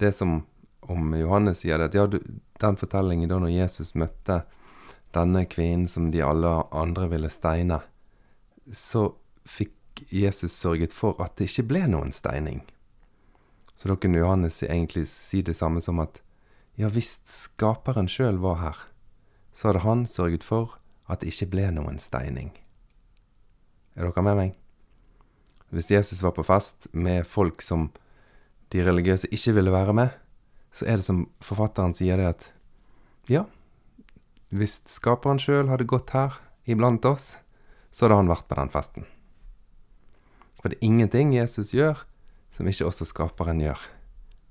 Det 0.00 0.12
som 0.16 0.40
om 0.80 1.12
Johannes 1.14 1.60
sier 1.60 1.78
det, 1.78 1.90
at 1.92 1.98
ja, 1.98 2.06
den 2.60 2.78
fortellingen 2.80 3.28
da 3.30 3.38
når 3.40 3.52
Jesus 3.52 3.92
møtte 3.98 4.42
denne 5.14 5.44
kvinnen 5.50 5.88
som 5.90 6.08
de 6.10 6.22
alle 6.24 6.50
andre 6.72 7.08
ville 7.12 7.30
steine, 7.32 7.80
så 8.72 9.10
fikk 9.44 10.04
Jesus 10.08 10.54
sørget 10.56 10.94
for 10.96 11.20
at 11.20 11.36
det 11.36 11.50
ikke 11.50 11.68
ble 11.72 11.84
noen 11.90 12.14
steining. 12.16 12.62
Så 13.76 13.90
da 13.90 13.96
kunne 13.96 14.20
Johannes 14.20 14.62
egentlig 14.62 15.06
si 15.08 15.42
det 15.44 15.56
samme 15.58 15.82
som 15.84 16.00
at 16.02 16.20
ja, 16.80 16.88
hvis 16.88 17.18
skaperen 17.28 18.08
sjøl 18.08 18.38
var 18.40 18.60
her, 18.62 18.78
så 19.52 19.68
hadde 19.68 19.84
han 19.84 20.06
sørget 20.08 20.46
for 20.46 20.78
at 21.10 21.20
det 21.20 21.34
ikke 21.34 21.50
ble 21.52 21.66
noen 21.76 21.98
steining. 22.00 22.54
Er 23.98 24.08
dere 24.08 24.24
med 24.24 24.38
meg? 24.38 24.54
Hvis 25.70 25.90
Jesus 25.90 26.22
var 26.24 26.32
på 26.34 26.46
fest 26.46 26.88
med 26.96 27.26
folk 27.28 27.60
som 27.62 27.90
de 28.72 28.84
religiøse 28.86 29.28
ikke 29.34 29.54
ville 29.58 29.74
være 29.74 29.94
med, 29.94 30.16
så 30.72 30.86
er 30.86 30.98
det 30.98 31.06
som 31.06 31.26
forfatteren 31.42 31.92
sier 31.98 32.16
det 32.16 32.30
at 32.30 32.48
ja, 33.30 33.44
hvis 34.50 34.80
skaperen 34.88 35.42
sjøl 35.42 35.68
hadde 35.70 35.86
gått 35.90 36.14
her 36.14 36.40
iblant 36.64 37.04
oss, 37.06 37.34
så 37.90 38.06
hadde 38.06 38.22
han 38.22 38.30
vært 38.30 38.48
på 38.48 38.56
den 38.58 38.72
festen. 38.72 39.06
For 40.62 40.70
det 40.70 40.80
er 40.80 40.88
ingenting 40.88 41.34
Jesus 41.34 41.74
gjør 41.74 42.06
som 42.54 42.68
ikke 42.70 42.88
også 42.88 43.06
skaperen 43.08 43.60
gjør. 43.62 43.78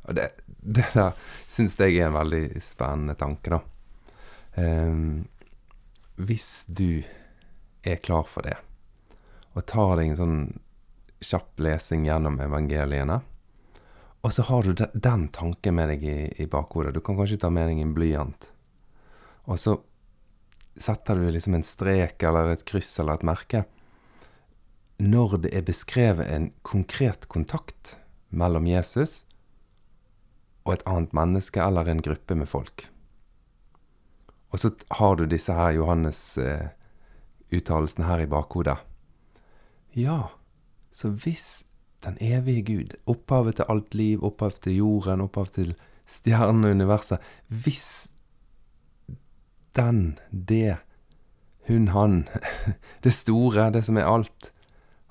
Og 0.10 0.18
det, 0.18 0.32
det 0.48 0.88
der 0.96 1.18
syns 1.48 1.78
jeg 1.80 2.00
er 2.00 2.10
en 2.10 2.18
veldig 2.18 2.62
spennende 2.66 3.16
tanke, 3.20 3.54
da. 3.54 3.62
Um, 4.58 5.28
hvis 6.20 6.66
du 6.68 7.04
er 7.86 8.02
klar 8.04 8.26
for 8.28 8.44
det, 8.44 8.58
og 9.54 9.66
tar 9.70 10.00
deg 10.00 10.10
en 10.10 10.20
sånn 10.20 10.40
kjapp 11.24 11.62
lesing 11.62 12.08
gjennom 12.08 12.40
evangeliene, 12.42 13.22
og 14.20 14.34
så 14.36 14.44
har 14.50 14.66
du 14.66 14.74
den, 14.76 15.28
tanken 15.32 15.78
med 15.78 15.94
deg 15.94 16.04
i, 16.04 16.18
i, 16.44 16.48
bakhodet. 16.50 16.92
Du 16.98 17.00
kan 17.00 17.16
kanskje 17.16 17.40
ta 17.40 17.52
med 17.54 17.70
deg 17.72 17.80
en 17.80 17.94
blyant. 17.96 18.50
Og 19.48 19.62
så 19.62 19.78
setter 20.80 21.16
du 21.16 21.30
liksom 21.32 21.56
en 21.56 21.64
strek 21.64 22.24
eller 22.28 22.52
et 22.52 22.66
kryss 22.68 22.92
eller 23.00 23.20
et 23.20 23.28
merke 23.28 23.64
når 25.00 25.38
det 25.46 25.54
er 25.56 25.64
beskrevet 25.64 26.28
en 26.28 26.50
konkret 26.68 27.30
kontakt 27.32 27.96
mellom 28.36 28.68
Jesus 28.68 29.24
og 30.70 30.78
et 30.78 30.86
annet 30.90 31.14
menneske 31.18 31.62
eller 31.64 31.88
en 31.90 32.04
gruppe 32.06 32.36
med 32.38 32.48
folk. 32.50 32.84
Og 34.54 34.60
så 34.62 34.70
har 35.00 35.14
du 35.18 35.24
disse 35.30 35.54
her 35.54 35.72
Johannes-uttalelsene 35.78 38.06
eh, 38.06 38.12
her 38.12 38.20
i 38.26 38.30
bakhodet. 38.30 38.78
Ja, 39.98 40.22
så 40.94 41.10
hvis 41.10 41.66
den 42.06 42.18
evige 42.22 42.62
Gud, 42.62 42.94
opphavet 43.10 43.56
til 43.58 43.66
alt 43.70 43.94
liv, 43.98 44.24
opphav 44.24 44.52
til 44.62 44.76
jorden, 44.80 45.22
opphav 45.26 45.48
til 45.54 45.76
stjernene 46.10 46.68
og 46.68 46.72
universet 46.78 47.20
Hvis 47.48 48.10
den, 49.76 50.20
det, 50.32 50.78
hun, 51.68 51.88
han, 51.88 52.28
det 53.04 53.14
store, 53.14 53.72
det 53.74 53.86
som 53.86 53.98
er 53.98 54.10
alt, 54.10 54.52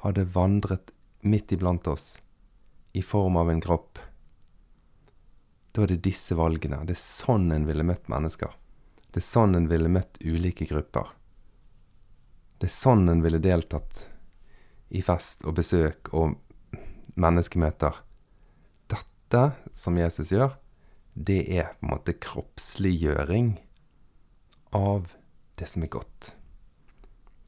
hadde 0.02 0.34
vandret 0.34 0.90
midt 1.20 1.52
iblant 1.52 1.86
oss 1.90 2.18
i 2.94 3.02
form 3.02 3.36
av 3.36 3.50
en 3.50 3.60
kropp, 3.60 3.98
da 5.78 5.84
er 5.84 5.92
det 5.92 6.00
disse 6.02 6.34
valgene. 6.34 6.80
Det 6.82 6.96
er 6.96 6.98
sånn 6.98 7.52
en 7.54 7.68
ville 7.68 7.84
møtt 7.86 8.08
mennesker. 8.10 8.50
Det 9.14 9.20
er 9.20 9.26
sånn 9.28 9.54
en 9.54 9.68
ville 9.70 9.86
møtt 9.86 10.18
ulike 10.26 10.66
grupper. 10.66 11.12
Det 12.58 12.66
er 12.66 12.74
sånn 12.74 13.04
en 13.06 13.22
ville 13.22 13.38
deltatt 13.38 14.00
i 14.90 15.04
fest 15.06 15.46
og 15.46 15.54
besøk 15.60 16.10
og 16.18 16.34
menneskemøter. 17.14 18.02
Dette 18.90 19.44
som 19.70 20.00
Jesus 20.02 20.34
gjør, 20.34 20.56
det 21.14 21.44
er 21.46 21.70
på 21.78 21.86
en 21.86 21.92
måte 21.94 22.16
kroppsliggjøring 22.26 23.54
av 24.74 25.14
det 25.62 25.70
som 25.70 25.86
er 25.86 25.94
godt 25.94 26.32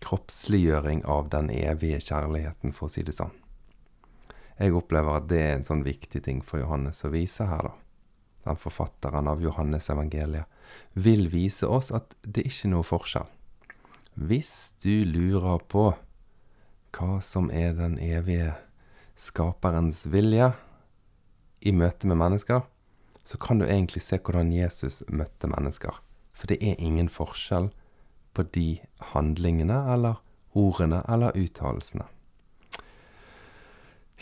kroppsliggjøring 0.01 1.03
av 1.05 1.29
den 1.35 1.51
evige 1.51 1.99
kjærligheten, 2.01 2.73
for 2.73 2.87
å 2.89 2.95
si 2.95 3.03
det 3.05 3.19
sånn. 3.19 3.35
Jeg 4.55 4.79
opplever 4.79 5.19
at 5.19 5.29
det 5.29 5.43
er 5.43 5.55
en 5.59 5.67
sånn 5.67 5.83
viktig 5.85 6.23
ting 6.25 6.41
for 6.47 6.63
Johannes 6.63 7.03
å 7.05 7.11
vise 7.13 7.51
her, 7.51 7.67
da. 7.69 7.90
Den 8.47 8.57
forfatteren 8.57 9.29
av 9.29 9.43
Johannes 9.43 9.91
evangeliet 9.93 10.49
vil 10.95 11.29
vise 11.33 11.69
oss 11.69 11.91
at 11.93 12.15
det 12.23 12.47
ikke 12.49 12.69
er 12.69 12.73
noe 12.75 12.87
forskjell. 12.87 13.29
Hvis 14.15 14.75
du 14.83 15.05
lurer 15.07 15.63
på 15.71 15.91
hva 16.97 17.21
som 17.23 17.51
er 17.55 17.77
den 17.79 17.99
evige 18.03 18.55
skaperens 19.21 20.07
vilje 20.11 20.53
i 21.61 21.73
møte 21.77 22.09
med 22.09 22.19
mennesker, 22.21 22.65
så 23.25 23.39
kan 23.39 23.61
du 23.61 23.67
egentlig 23.69 24.03
se 24.03 24.19
hvordan 24.19 24.53
Jesus 24.55 25.03
møtte 25.09 25.51
mennesker. 25.51 26.01
For 26.33 26.51
det 26.51 26.59
er 26.65 26.81
ingen 26.81 27.11
forskjell 27.13 27.69
på 28.35 28.47
de 28.57 28.81
handlingene 29.13 29.77
eller 29.93 30.23
ordene 30.57 31.03
eller 31.09 31.37
uttalelsene. 31.37 32.07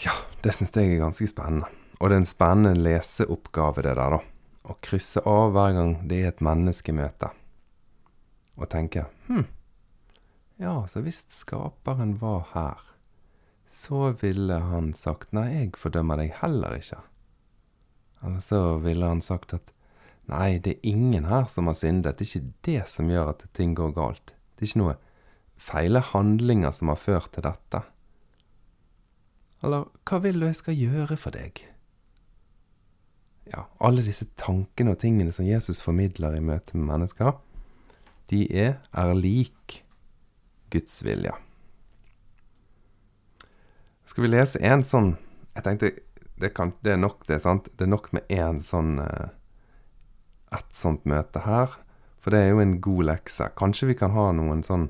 Ja, 0.05 0.15
det 0.45 0.55
syns 0.55 0.75
jeg 0.77 0.93
er 0.93 1.03
ganske 1.03 1.27
spennende. 1.31 1.71
Og 1.99 2.09
det 2.09 2.17
er 2.17 2.23
en 2.23 2.29
spennende 2.31 2.79
leseoppgave, 2.79 3.83
det 3.83 3.95
der, 3.99 4.17
da. 4.19 4.23
Å 4.69 4.77
krysse 4.85 5.23
av 5.27 5.53
hver 5.55 5.75
gang 5.75 5.95
det 6.09 6.23
er 6.23 6.33
et 6.33 6.43
menneskemøte. 6.45 7.31
og 8.59 8.67
tenke 8.71 9.05
hm, 9.29 9.45
ja, 10.59 10.87
så 10.91 11.01
hvis 11.07 11.23
skaperen 11.31 12.17
var 12.19 12.49
her, 12.53 12.81
så 13.71 14.11
ville 14.19 14.57
han 14.59 14.91
sagt 14.97 15.31
nei, 15.37 15.47
jeg 15.53 15.77
fordømmer 15.79 16.19
deg 16.19 16.33
heller 16.41 16.75
ikke. 16.81 16.99
Eller 18.25 18.43
så 18.43 18.63
ville 18.83 19.07
han 19.07 19.23
sagt 19.23 19.55
at 19.55 19.71
nei, 20.27 20.59
det 20.59 20.75
er 20.75 20.91
ingen 20.91 21.29
her 21.31 21.47
som 21.47 21.71
har 21.71 21.79
syndet, 21.79 22.19
det 22.19 22.27
er 22.27 22.33
ikke 22.33 22.57
det 22.67 22.83
som 22.91 23.13
gjør 23.13 23.31
at 23.37 23.47
ting 23.55 23.77
går 23.79 23.95
galt. 23.95 24.35
Det 24.57 24.67
er 24.67 24.73
ikke 24.73 24.83
noe 24.83 24.97
feile 25.59 26.03
handlinger 26.11 26.75
som 26.75 26.91
har 26.91 26.99
ført 26.99 27.31
til 27.37 27.47
dette. 27.47 27.85
Eller 29.63 29.87
hva 30.07 30.23
vil 30.27 30.43
du 30.43 30.49
jeg 30.49 30.59
skal 30.59 30.79
gjøre 30.79 31.19
for 31.19 31.39
deg? 31.39 31.63
Ja, 33.53 33.65
alle 33.81 34.05
disse 34.05 34.29
tankene 34.37 34.93
og 34.93 35.01
tingene 35.03 35.33
som 35.33 35.47
Jesus 35.49 35.81
formidler 35.81 36.37
i 36.37 36.45
møte 36.45 36.77
med 36.77 36.91
mennesker, 36.91 37.37
de 38.29 38.45
er, 38.53 38.75
er 38.93 39.15
lik 39.17 39.83
Guds 40.73 41.01
vilje. 41.05 41.33
Skal 44.09 44.25
vi 44.25 44.31
lese 44.33 44.61
en 44.65 44.85
sånn 44.85 45.17
Jeg 45.55 45.65
tenkte 45.65 45.89
det, 46.39 46.53
kan, 46.55 46.71
det 46.87 46.95
er 46.95 47.01
nok, 47.01 47.25
det, 47.27 47.41
sant? 47.43 47.67
Det 47.77 47.85
er 47.85 47.91
nok 47.91 48.13
med 48.15 48.29
én 48.31 48.61
sånn 48.63 49.01
eh, 49.03 49.33
Et 50.55 50.69
sånt 50.77 51.05
møte 51.09 51.43
her. 51.45 51.75
For 52.23 52.33
det 52.33 52.45
er 52.45 52.53
jo 52.53 52.63
en 52.63 52.77
god 52.85 53.09
lekse. 53.09 53.49
Kanskje 53.59 53.91
vi 53.91 53.97
kan 53.99 54.15
ha 54.15 54.31
noen 54.37 54.63
sånn 54.65 54.87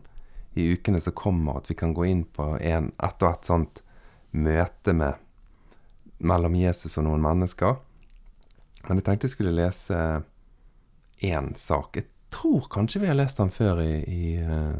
i 0.58 0.66
ukene 0.74 1.00
som 1.00 1.14
kommer, 1.16 1.58
at 1.58 1.70
vi 1.70 1.76
kan 1.78 1.94
gå 1.94 2.04
inn 2.08 2.24
på 2.34 2.50
en, 2.58 2.90
ett 2.98 3.24
og 3.24 3.30
ett 3.30 3.48
sånt 3.48 3.82
møte 4.30 4.94
med, 4.96 5.18
mellom 6.18 6.56
Jesus 6.58 6.98
og 6.98 7.06
noen 7.08 7.22
mennesker. 7.24 7.78
Men 8.86 9.00
jeg 9.00 9.06
tenkte 9.06 9.28
jeg 9.28 9.34
skulle 9.34 9.56
lese 9.56 9.98
én 11.24 11.50
sak. 11.58 11.96
Jeg 11.96 12.06
tror 12.30 12.68
kanskje 12.70 13.02
vi 13.02 13.10
har 13.10 13.18
lest 13.18 13.40
den 13.40 13.50
før 13.50 13.80
i, 13.82 13.94
i 14.06 14.36
uh, 14.44 14.78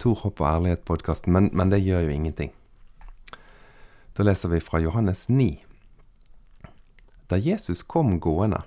Tor 0.00 0.22
Hopp 0.24 0.40
og 0.40 0.48
ærlighet-podkasten, 0.48 1.32
men, 1.32 1.50
men, 1.52 1.70
det 1.70 1.82
gjør 1.84 2.06
jo 2.06 2.14
ingenting. 2.14 2.52
Da 4.16 4.26
leser 4.26 4.50
vi 4.52 4.62
fra 4.64 4.80
Johannes 4.80 5.28
9. 5.28 5.52
Da 7.30 7.38
Jesus 7.38 7.82
kom 7.82 8.18
gående, 8.20 8.62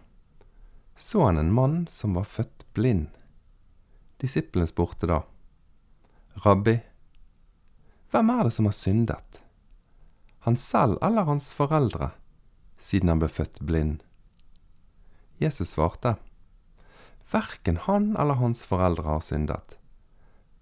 så 0.96 1.26
han 1.26 1.42
en 1.42 1.52
mann 1.52 1.84
som 1.90 2.14
var 2.16 2.30
født 2.30 2.66
blind. 2.74 3.10
Disiplene 4.22 4.70
spurte 4.70 5.10
da, 5.10 5.24
Rabbi, 6.46 6.78
hvem 8.14 8.30
er 8.30 8.46
det 8.46 8.54
som 8.54 8.70
har 8.70 8.78
syndet? 8.78 9.42
Han 10.46 10.56
selv 10.58 11.00
eller 11.02 11.26
hans 11.28 11.50
foreldre, 11.56 12.12
siden 12.78 13.10
han 13.10 13.22
ble 13.22 13.30
født 13.32 13.60
blind? 13.66 14.04
Jesus 15.44 15.76
svarte, 15.76 16.16
Verken 17.32 17.78
han 17.86 18.12
eller 18.20 18.40
hans 18.40 18.64
foreldre 18.68 19.08
har 19.08 19.24
syndet, 19.26 19.78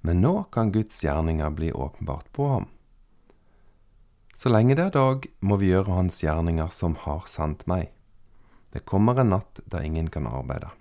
men 0.01 0.21
nå 0.23 0.45
kan 0.53 0.71
Guds 0.71 1.01
gjerninger 1.03 1.49
bli 1.57 1.71
åpenbart 1.73 2.31
på 2.33 2.47
ham. 2.47 2.69
Så 4.41 4.49
lenge 4.49 4.73
det 4.73 4.87
er 4.89 4.95
dag, 4.95 5.25
må 5.45 5.59
vi 5.61 5.67
gjøre 5.69 5.93
Hans 5.93 6.23
gjerninger 6.23 6.71
som 6.73 6.95
har 7.03 7.27
sendt 7.29 7.67
meg. 7.69 7.91
Det 8.73 8.81
kommer 8.89 9.19
en 9.21 9.35
natt 9.35 9.59
da 9.69 9.83
ingen 9.85 10.07
kan 10.09 10.25
arbeide. 10.25 10.71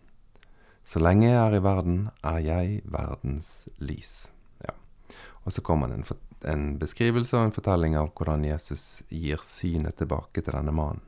Så 0.87 1.02
lenge 1.02 1.28
jeg 1.28 1.37
er 1.37 1.59
i 1.59 1.61
verden, 1.61 1.99
er 2.25 2.38
jeg 2.40 2.80
verdens 2.88 3.69
lys. 3.76 4.30
Ja. 4.64 4.73
Og 5.45 5.52
så 5.52 5.61
kommer 5.66 5.90
det 5.90 5.99
en, 5.99 6.23
en, 6.54 6.64
beskrivelse 6.80 7.37
og 7.37 7.50
en 7.50 7.54
fortelling 7.59 7.99
av 8.00 8.14
hvordan 8.16 8.47
Jesus 8.49 9.02
gir 9.11 9.45
synet 9.45 9.99
tilbake 10.00 10.40
til 10.40 10.57
denne 10.57 10.73
mannen. 10.73 11.04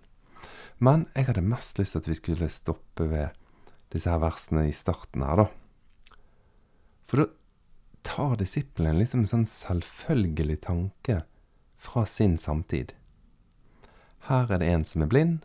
Men 0.83 1.07
jeg 1.15 1.29
hadde 1.29 1.45
mest 1.47 1.79
lyst 1.79 1.95
til 1.95 2.03
at 2.03 2.09
vi 2.11 2.19
skulle 2.19 2.51
stoppe 2.51 3.07
ved 3.11 3.39
disse 3.95 4.11
her 4.11 4.23
versene 4.23 4.67
i 4.67 4.75
starten 4.75 5.23
her, 5.23 5.45
da. 5.45 6.17
For 7.07 7.23
da 7.23 7.29
tar 8.03 8.35
disiplen 8.41 8.99
liksom 8.99 9.23
en 9.23 9.31
sånn 9.31 9.47
selvfølgelig 9.47 10.59
tanke 10.65 11.21
fra 11.79 12.03
sin 12.09 12.35
samtid. 12.41 12.97
Her 14.27 14.51
er 14.51 14.63
det 14.63 14.71
en 14.73 14.87
som 14.89 15.05
er 15.05 15.11
blind. 15.13 15.45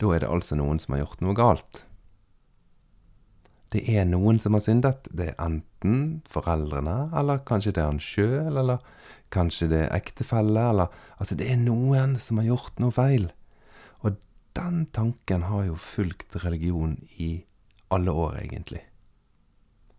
Da 0.00 0.14
er 0.14 0.24
det 0.24 0.30
altså 0.32 0.56
noen 0.56 0.80
som 0.80 0.94
har 0.94 1.04
gjort 1.04 1.22
noe 1.24 1.36
galt. 1.36 1.84
Det 3.74 3.82
er 3.90 4.04
noen 4.06 4.38
som 4.40 4.54
har 4.54 4.62
syndet. 4.64 5.08
Det 5.10 5.32
er 5.32 5.40
enten 5.42 6.22
foreldrene, 6.30 7.10
eller 7.16 7.40
kanskje 7.48 7.74
det 7.74 7.82
er 7.82 7.90
han 7.90 8.02
sjøl, 8.02 8.58
eller 8.60 8.84
kanskje 9.34 9.68
det 9.72 9.80
er 9.86 9.96
ektefelle, 9.96 10.68
eller 10.70 10.92
Altså, 11.18 11.34
det 11.34 11.48
er 11.50 11.58
noen 11.60 12.16
som 12.20 12.38
har 12.40 12.52
gjort 12.52 12.78
noe 12.82 12.94
feil. 12.94 13.30
Og 14.04 14.14
den 14.54 14.86
tanken 14.86 15.42
har 15.50 15.64
jo 15.68 15.76
fulgt 15.76 16.36
religion 16.44 16.96
i 17.18 17.44
alle 17.88 18.10
år, 18.10 18.38
egentlig. 18.42 18.82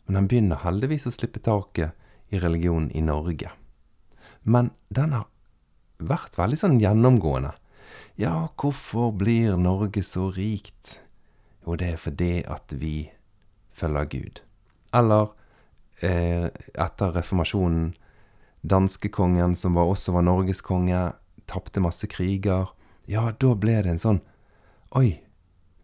Men 0.05 0.19
den 0.19 0.27
begynner 0.31 0.63
heldigvis 0.63 1.07
å 1.09 1.13
slippe 1.13 1.41
taket 1.43 1.95
i 2.33 2.39
religion 2.39 2.89
i 2.91 3.01
Norge. 3.03 3.51
Men 4.43 4.71
den 4.89 5.15
har 5.15 5.27
vært 5.97 6.37
veldig 6.37 6.59
sånn 6.59 6.79
gjennomgående. 6.81 7.55
Ja, 8.19 8.47
hvorfor 8.55 9.11
blir 9.15 9.57
Norge 9.59 10.03
så 10.05 10.29
rikt? 10.35 10.99
Jo, 11.65 11.75
det 11.79 11.95
er 11.95 12.01
fordi 12.01 12.33
at 12.47 12.75
vi 12.79 13.09
følger 13.75 14.07
Gud. 14.11 14.41
Eller 14.95 15.33
eh, 15.99 16.47
etter 16.73 17.15
reformasjonen, 17.17 17.95
danskekongen, 18.61 19.55
som 19.57 19.75
var, 19.77 19.89
også 19.91 20.15
var 20.15 20.25
norgeskonge, 20.25 21.01
tapte 21.49 21.83
masse 21.83 22.07
kriger. 22.09 22.71
Ja, 23.09 23.31
da 23.33 23.51
ble 23.57 23.81
det 23.83 23.95
en 23.95 24.01
sånn 24.01 24.21
Oi, 24.95 25.10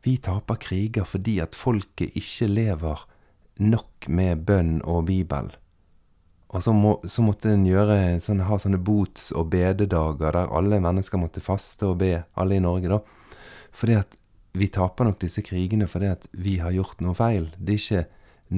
vi 0.03 0.13
taper 0.23 0.55
kriger 0.55 1.03
fordi 1.03 1.33
at 1.43 1.57
folket 1.59 2.13
ikke 2.15 2.45
lever 2.47 3.01
nok 3.59 4.07
med 4.07 4.45
bønn 4.47 4.77
og 4.87 5.09
Bibel. 5.09 5.49
Og 6.55 6.63
så, 6.63 6.71
må, 6.71 6.93
så 7.03 7.23
måtte 7.25 7.51
en 7.51 8.23
sånn, 8.23 8.45
ha 8.47 8.59
sånne 8.59 8.79
bots- 8.79 9.33
og 9.35 9.49
bededager 9.51 10.31
der 10.31 10.55
alle 10.55 10.79
mennesker 10.79 11.19
måtte 11.19 11.43
faste 11.43 11.89
og 11.89 11.99
be, 11.99 12.21
alle 12.39 12.55
i 12.55 12.63
Norge, 12.63 12.87
da. 12.87 13.01
Fordi 13.75 13.99
at 13.99 14.15
vi 14.55 14.71
taper 14.71 15.09
nok 15.09 15.19
disse 15.19 15.43
krigene 15.43 15.91
fordi 15.91 16.07
at 16.13 16.31
vi 16.31 16.57
har 16.63 16.71
gjort 16.71 17.03
noe 17.03 17.15
feil. 17.15 17.51
Det 17.59 17.75
er 17.75 17.83
ikke 17.83 18.07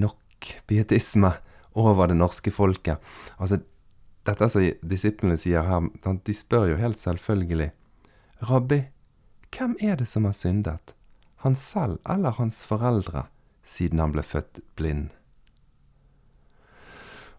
nok 0.05 0.53
pietisme 0.69 1.33
over 1.73 2.13
det 2.13 2.21
norske 2.21 2.53
folket. 2.53 3.01
Altså, 3.41 3.63
dette 4.29 4.53
som 4.53 4.69
disiplene 4.85 5.41
sier 5.41 5.65
her, 5.65 5.89
de 6.13 6.37
spør 6.37 6.75
jo 6.75 6.81
helt 6.85 7.01
selvfølgelig 7.01 7.73
Rabbi, 8.43 8.83
hvem 9.53 9.75
er 9.79 9.97
det 9.99 10.07
som 10.09 10.25
har 10.25 10.33
syndet? 10.33 10.93
Han 11.43 11.55
selv 11.55 11.99
eller 12.09 12.37
hans 12.37 12.63
foreldre, 12.65 13.27
siden 13.63 13.99
han 13.99 14.13
ble 14.15 14.23
født 14.23 14.61
blind? 14.75 15.09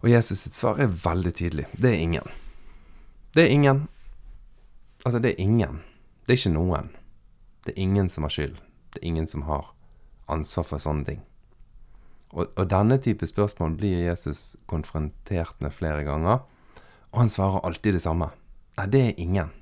Og 0.04 0.10
Jesus 0.12 0.44
sitt 0.44 0.56
svar 0.56 0.80
er 0.80 0.92
veldig 0.92 1.32
tydelig. 1.34 1.64
Det 1.72 1.94
er 1.94 2.02
ingen. 2.04 2.26
Det 3.34 3.46
er 3.46 3.52
ingen. 3.52 3.86
Altså, 5.04 5.18
det 5.18 5.32
er 5.32 5.40
ingen. 5.40 5.80
Det 6.26 6.34
er 6.34 6.38
ikke 6.38 6.52
noen. 6.52 6.90
Det 7.64 7.72
er 7.72 7.80
ingen 7.80 8.10
som 8.12 8.26
har 8.26 8.34
skyld. 8.34 8.58
Det 8.92 9.00
er 9.00 9.08
ingen 9.08 9.26
som 9.26 9.46
har 9.48 9.72
ansvar 10.28 10.68
for 10.68 10.82
sånne 10.82 11.08
ting. 11.08 11.22
Og, 12.34 12.50
og 12.58 12.68
denne 12.68 12.98
type 13.00 13.26
spørsmål 13.26 13.76
blir 13.78 14.04
Jesus 14.04 14.56
konfrontert 14.70 15.60
med 15.62 15.72
flere 15.72 16.04
ganger, 16.04 16.42
og 17.12 17.20
han 17.22 17.30
svarer 17.30 17.64
alltid 17.64 17.96
det 17.96 18.02
samme. 18.04 18.28
Nei, 18.76 18.86
det 18.90 19.02
er 19.06 19.20
ingen. 19.22 19.52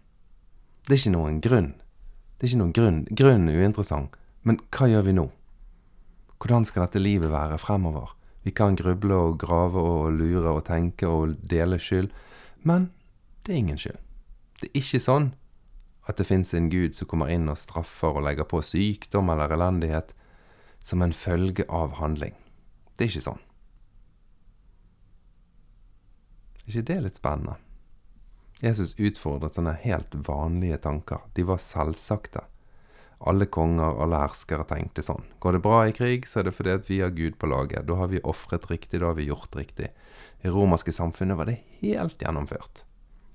Det 0.89 0.97
er 0.97 1.03
ikke 1.03 1.15
noen 1.15 1.41
grunn. 1.45 1.73
Det 2.43 2.49
er 2.49 2.57
ikke 2.57 2.59
noen 2.59 2.73
grunn. 2.75 2.97
Grunnen 3.15 3.51
er 3.53 3.61
uinteressant. 3.63 4.17
Men 4.43 4.57
hva 4.75 4.89
gjør 4.91 5.05
vi 5.07 5.13
nå? 5.15 5.29
Hvordan 6.43 6.65
skal 6.67 6.83
dette 6.83 6.99
livet 6.99 7.31
være 7.31 7.55
fremover? 7.63 8.17
Vi 8.43 8.51
kan 8.51 8.75
gruble 8.75 9.15
og 9.15 9.37
grave 9.39 9.79
og 9.79 10.17
lure 10.17 10.57
og 10.57 10.65
tenke 10.67 11.07
og 11.07 11.37
dele 11.47 11.79
skyld, 11.79 12.11
men 12.67 12.89
det 13.47 13.55
er 13.55 13.61
ingen 13.61 13.79
skyld. 13.79 14.03
Det 14.59 14.73
er 14.73 14.81
ikke 14.83 15.03
sånn 15.07 15.31
at 16.11 16.19
det 16.19 16.27
fins 16.27 16.51
en 16.59 16.67
gud 16.67 16.99
som 16.99 17.07
kommer 17.07 17.31
inn 17.31 17.47
og 17.47 17.61
straffer 17.63 18.19
og 18.19 18.27
legger 18.27 18.51
på 18.51 18.59
sykdom 18.67 19.31
eller 19.31 19.55
elendighet 19.55 20.11
som 20.83 21.07
en 21.07 21.15
følge 21.15 21.63
av 21.71 21.95
handling. 22.03 22.35
Det 22.99 23.07
er 23.07 23.13
ikke 23.13 23.29
sånn. 23.31 23.45
Er 26.67 26.75
ikke 26.75 26.89
det 26.91 27.03
litt 27.07 27.23
spennende? 27.23 27.55
Jesus 28.63 28.95
utfordret 28.95 29.57
sånne 29.59 29.75
helt 29.83 30.15
vanlige 30.29 30.79
tanker. 30.85 31.25
De 31.35 31.45
var 31.47 31.59
selvsagte. 31.63 32.45
Alle 33.23 33.47
konger, 33.51 33.99
alle 34.03 34.19
herskere 34.23 34.67
tenkte 34.67 35.03
sånn. 35.03 35.25
Går 35.43 35.57
det 35.57 35.63
bra 35.63 35.81
i 35.87 35.95
krig, 35.95 36.27
så 36.27 36.41
er 36.41 36.49
det 36.49 36.55
fordi 36.57 36.73
at 36.75 36.89
vi 36.91 37.01
har 37.03 37.15
Gud 37.15 37.39
på 37.39 37.51
laget. 37.51 37.87
Da 37.87 37.99
har 37.99 38.11
vi 38.11 38.23
ofret 38.27 38.69
riktig, 38.71 39.03
da 39.03 39.11
har 39.11 39.19
vi 39.19 39.29
gjort 39.29 39.55
riktig. 39.59 39.91
I 40.43 40.51
romerske 40.51 40.95
samfunnet 40.95 41.39
var 41.39 41.51
det 41.51 41.61
helt 41.83 42.23
gjennomført. 42.23 42.85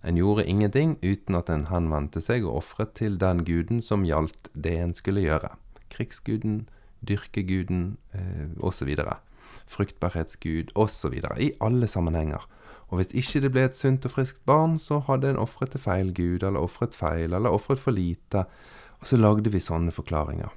En 0.07 0.19
gjorde 0.19 0.47
ingenting 0.47 0.95
uten 1.01 1.35
at 1.35 1.49
en 1.51 1.67
henvendte 1.71 2.21
seg 2.23 2.45
og 2.47 2.61
ofret 2.61 2.93
til 2.99 3.17
den 3.19 3.43
guden 3.47 3.81
som 3.83 4.05
gjaldt 4.07 4.51
det 4.53 4.75
en 4.79 4.93
skulle 4.95 5.23
gjøre. 5.23 5.53
Krigsguden, 5.91 6.67
dyrkeguden 7.03 7.97
eh, 8.15 8.51
osv. 8.63 8.91
Fruktbarhetsgud 9.67 10.71
osv. 10.75 11.15
I 11.39 11.51
alle 11.59 11.87
sammenhenger. 11.91 12.47
Og 12.87 12.99
hvis 12.99 13.11
ikke 13.11 13.43
det 13.43 13.51
ble 13.51 13.65
et 13.67 13.75
sunt 13.75 14.05
og 14.07 14.13
friskt 14.13 14.43
barn, 14.47 14.77
så 14.79 15.01
hadde 15.07 15.33
en 15.33 15.41
ofret 15.41 15.73
til 15.75 15.83
feil 15.83 16.13
gud, 16.15 16.43
eller 16.43 16.63
ofret 16.63 16.95
feil, 16.95 17.33
eller 17.33 17.51
ofret 17.51 17.81
for 17.83 17.95
lite 17.95 18.45
og 18.97 19.09
så 19.09 19.17
lagde 19.19 19.51
vi 19.53 19.61
sånne 19.61 19.93
forklaringer, 19.93 20.49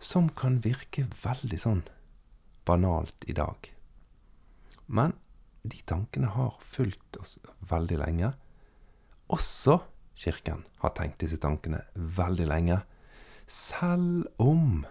som 0.00 0.30
kan 0.36 0.60
virke 0.64 1.04
veldig 1.22 1.58
sånn 1.60 1.82
banalt 2.68 3.26
i 3.28 3.34
dag. 3.36 3.68
Men 4.86 5.14
de 5.62 5.78
tankene 5.86 6.32
har 6.34 6.56
fulgt 6.64 7.18
oss 7.20 7.36
veldig 7.70 7.98
lenge. 8.00 8.32
Også 9.32 9.80
Kirken 10.18 10.64
har 10.82 10.92
tenkt 10.96 11.22
disse 11.22 11.38
tankene 11.40 11.82
veldig 11.94 12.46
lenge. 12.50 12.82
Selv 13.48 14.26
om 14.42 14.82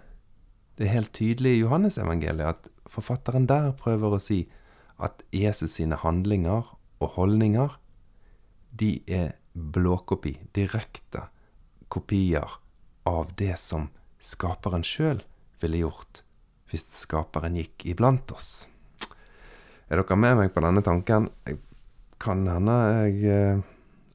det 0.78 0.88
er 0.88 0.96
helt 0.96 1.14
tydelig 1.16 1.56
i 1.56 1.62
Johannesevangeliet 1.62 2.56
at 2.56 2.70
forfatteren 2.90 3.46
der 3.50 3.70
prøver 3.78 4.16
å 4.16 4.22
si 4.22 4.44
at 5.02 5.22
Jesus 5.36 5.78
sine 5.78 6.00
handlinger 6.02 6.72
og 7.02 7.16
holdninger, 7.18 7.78
de 8.72 9.02
er 9.10 9.34
blåkopi, 9.54 10.38
direkte 10.56 11.28
kopier 11.92 12.60
av 13.10 13.34
det 13.38 13.58
som 13.60 13.90
skaperen 14.22 14.86
sjøl 14.86 15.24
ville 15.62 15.82
gjort 15.82 16.22
hvis 16.72 16.86
skaperen 16.96 17.58
gikk 17.60 17.86
iblant 17.92 18.32
oss. 18.32 18.66
Er 19.92 20.00
dere 20.00 20.16
med 20.16 20.38
meg 20.40 20.54
på 20.56 20.64
denne 20.64 20.84
tanken? 20.86 21.28
Jeg 21.44 21.60
kan 22.22 22.46
hende 22.48 22.78
jeg 23.04 23.18
eh, 23.28 23.64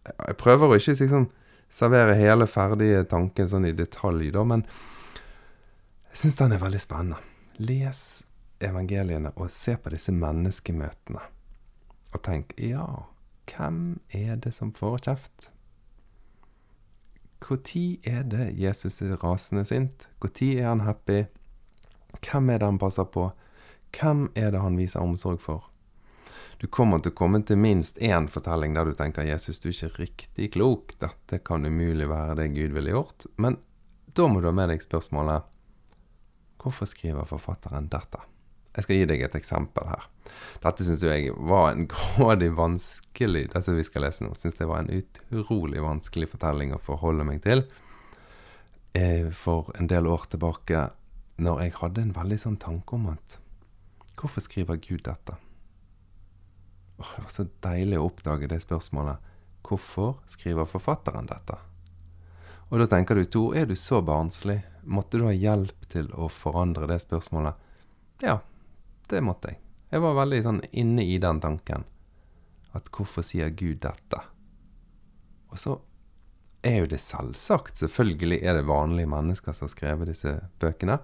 Jeg 0.07 0.37
prøver 0.41 0.71
å 0.71 0.79
ikke 0.79 0.95
liksom 0.97 1.27
servere 1.69 2.15
hele 2.17 2.47
ferdige 2.49 3.03
tanken 3.11 3.51
sånn 3.51 3.67
i 3.69 3.75
detalj, 3.77 4.31
da, 4.33 4.45
men 4.47 4.63
jeg 6.15 6.23
syns 6.23 6.39
den 6.39 6.55
er 6.57 6.63
veldig 6.63 6.81
spennende. 6.81 7.19
Les 7.59 8.01
evangeliene 8.63 9.35
og 9.37 9.51
se 9.53 9.75
på 9.77 9.93
disse 9.93 10.15
menneskemøtene. 10.15 11.21
Og 12.17 12.23
tenk 12.25 12.55
ja, 12.57 12.87
hvem 13.51 14.01
er 14.17 14.39
det 14.41 14.55
som 14.57 14.73
får 14.73 15.03
kjeft? 15.05 15.51
Når 17.45 17.59
er 18.09 18.23
det 18.25 18.47
Jesus 18.57 19.03
er 19.05 19.19
rasende 19.21 19.67
sint? 19.69 20.07
Når 20.25 20.39
er 20.49 20.69
han 20.71 20.81
happy? 20.87 21.27
Hvem 22.25 22.49
er 22.51 22.63
det 22.63 22.71
han 22.71 22.81
passer 22.81 23.05
på? 23.05 23.29
Hvem 23.93 24.31
er 24.35 24.55
det 24.55 24.63
han 24.65 24.79
viser 24.81 25.05
omsorg 25.05 25.43
for? 25.45 25.67
Du 26.57 26.67
kommer 26.73 27.03
til 27.05 27.13
å 27.13 27.19
komme 27.19 27.43
til 27.45 27.61
minst 27.61 27.99
én 28.01 28.31
fortelling 28.33 28.73
der 28.73 28.89
du 28.89 28.95
tenker 28.97 29.29
'Jesus, 29.29 29.61
du 29.61 29.69
er 29.69 29.77
ikke 29.77 30.01
riktig 30.01 30.53
klok', 30.55 30.97
dette 30.99 31.39
kan 31.45 31.67
umulig 31.67 32.09
være 32.09 32.37
det 32.37 32.55
Gud 32.55 32.73
ville 32.73 32.97
gjort. 32.97 33.27
Men 33.37 33.59
da 34.17 34.27
må 34.27 34.41
du 34.41 34.49
ha 34.49 34.53
med 34.57 34.71
deg 34.71 34.81
spørsmålet 34.81 35.45
'Hvorfor 36.57 36.89
skriver 36.89 37.29
forfatteren 37.29 37.93
dette?' 37.93 38.36
Jeg 38.77 38.85
skal 38.85 39.01
gi 39.01 39.09
deg 39.09 39.25
et 39.25 39.39
eksempel 39.39 39.89
her. 39.89 40.05
Dette 40.61 40.85
syns 40.85 41.05
jeg 41.05 41.33
var 41.49 41.73
en 41.73 41.87
grådig 41.93 42.51
vanskelig 42.57 43.47
Dette 43.55 43.75
vi 43.77 43.85
skal 43.87 44.05
lese 44.05 44.27
nå, 44.27 44.35
syns 44.37 44.61
jeg 44.61 44.69
var 44.69 44.85
en 44.85 44.93
utrolig 44.93 45.81
vanskelig 45.85 46.29
fortelling 46.35 46.75
å 46.77 46.83
forholde 46.83 47.25
meg 47.29 47.41
til. 47.47 47.65
Eh, 48.97 49.33
for 49.33 49.73
en 49.77 49.89
del 49.91 50.09
år 50.09 50.29
tilbake 50.33 50.87
når 51.41 51.65
jeg 51.65 51.77
hadde 51.81 52.05
en 52.05 52.15
veldig 52.17 52.39
sånn 52.41 52.61
tanke 52.61 52.97
om 52.97 53.11
at 53.13 53.41
Hvorfor 54.17 54.41
skriver 54.41 54.79
Gud 54.81 55.03
dette? 55.05 55.35
Åh, 56.97 57.09
det 57.17 57.25
var 57.27 57.33
så 57.35 57.45
deilig 57.61 57.99
å 58.01 58.07
oppdage 58.09 58.49
det 58.49 58.63
spørsmålet. 58.65 59.21
Hvorfor 59.67 60.15
skriver 60.31 60.65
forfatteren 60.71 61.29
dette? 61.29 61.59
Og 62.71 62.81
da 62.81 62.87
tenker 62.89 63.19
du, 63.19 63.27
Tor, 63.29 63.53
er 63.53 63.69
du 63.69 63.77
så 63.77 64.01
barnslig? 64.01 64.63
Måtte 64.89 65.21
du 65.21 65.27
ha 65.29 65.35
hjelp 65.37 65.85
til 65.93 66.09
å 66.17 66.31
forandre 66.33 66.89
det 66.89 67.03
spørsmålet? 67.05 67.61
Ja, 68.25 68.39
det 69.13 69.23
måtte 69.25 69.53
jeg. 69.53 69.61
Jeg 69.95 70.03
var 70.03 70.17
veldig 70.19 70.41
sånn 70.45 70.63
inne 70.77 71.05
i 71.07 71.19
den 71.23 71.41
tanken. 71.43 71.85
At 72.77 72.91
hvorfor 72.93 73.25
sier 73.25 73.53
Gud 73.55 73.81
dette? 73.85 74.21
Og 75.53 75.61
så 75.61 75.77
er 76.67 76.81
jo 76.83 76.91
det 76.91 77.01
selvsagt. 77.01 77.79
Selvfølgelig 77.81 78.41
er 78.43 78.59
det 78.59 78.67
vanlige 78.69 79.11
mennesker 79.13 79.55
som 79.57 79.69
har 79.69 79.73
skrevet 79.73 80.11
disse 80.11 80.35
bøkene. 80.61 80.99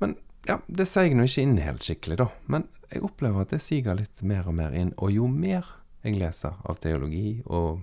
Men 0.00 0.16
ja, 0.48 0.56
det 0.66 0.88
jeg 0.88 1.14
nå 1.14 1.28
ikke 1.28 1.44
inn 1.44 1.60
helt 1.60 1.84
skikkelig, 1.84 2.18
da. 2.22 2.30
Men 2.48 2.66
jeg 2.90 3.04
opplever 3.06 3.44
at 3.44 3.52
det 3.52 3.60
siger 3.62 3.98
litt 3.98 4.24
mer 4.26 4.48
og 4.48 4.56
mer 4.56 4.74
inn. 4.74 4.94
Og 4.98 5.12
jo 5.14 5.28
mer 5.30 5.68
jeg 6.00 6.16
leser 6.16 6.56
av 6.64 6.80
teologi 6.80 7.42
og 7.44 7.82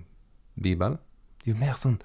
Bibel, 0.58 0.98
jo 1.46 1.54
mer 1.54 1.78
sånn 1.78 2.00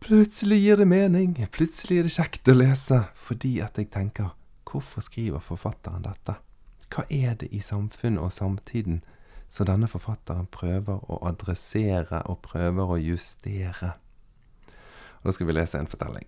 plutselig 0.00 0.58
gir 0.62 0.76
det 0.76 0.86
mening. 0.86 1.34
Plutselig 1.52 1.98
er 1.98 2.06
det 2.06 2.14
kjekt 2.14 2.48
å 2.48 2.56
lese. 2.56 3.00
Fordi 3.14 3.58
at 3.64 3.78
jeg 3.78 3.90
tenker 3.92 4.30
Hvorfor 4.68 5.00
skriver 5.00 5.40
forfatteren 5.40 6.04
dette? 6.04 6.36
Hva 6.88 7.04
er 7.10 7.34
det 7.40 7.48
i 7.52 7.60
samfunnet 7.60 8.22
og 8.22 8.32
samtiden 8.32 9.02
så 9.48 9.64
denne 9.64 9.88
forfatteren 9.88 10.48
prøver 10.52 11.00
å 11.08 11.20
adressere 11.28 12.20
og 12.28 12.42
prøver 12.44 12.92
å 12.92 12.98
justere. 13.00 13.94
Og 15.20 15.30
Da 15.30 15.32
skal 15.32 15.48
vi 15.48 15.56
lese 15.56 15.78
en 15.78 15.88
fortelling. 15.88 16.26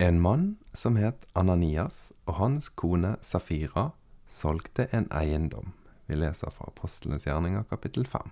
En 0.00 0.20
mann 0.20 0.58
som 0.72 0.96
het 0.96 1.26
Ananias, 1.34 2.12
og 2.26 2.34
hans 2.34 2.68
kone 2.68 3.16
Safira 3.20 3.90
solgte 4.28 4.88
en 4.92 5.08
eiendom. 5.12 5.72
Vi 6.06 6.16
leser 6.16 6.50
fra 6.50 6.68
Apostlenes 6.68 7.26
gjerninger 7.26 7.62
kapittel 7.68 8.06
5. 8.06 8.30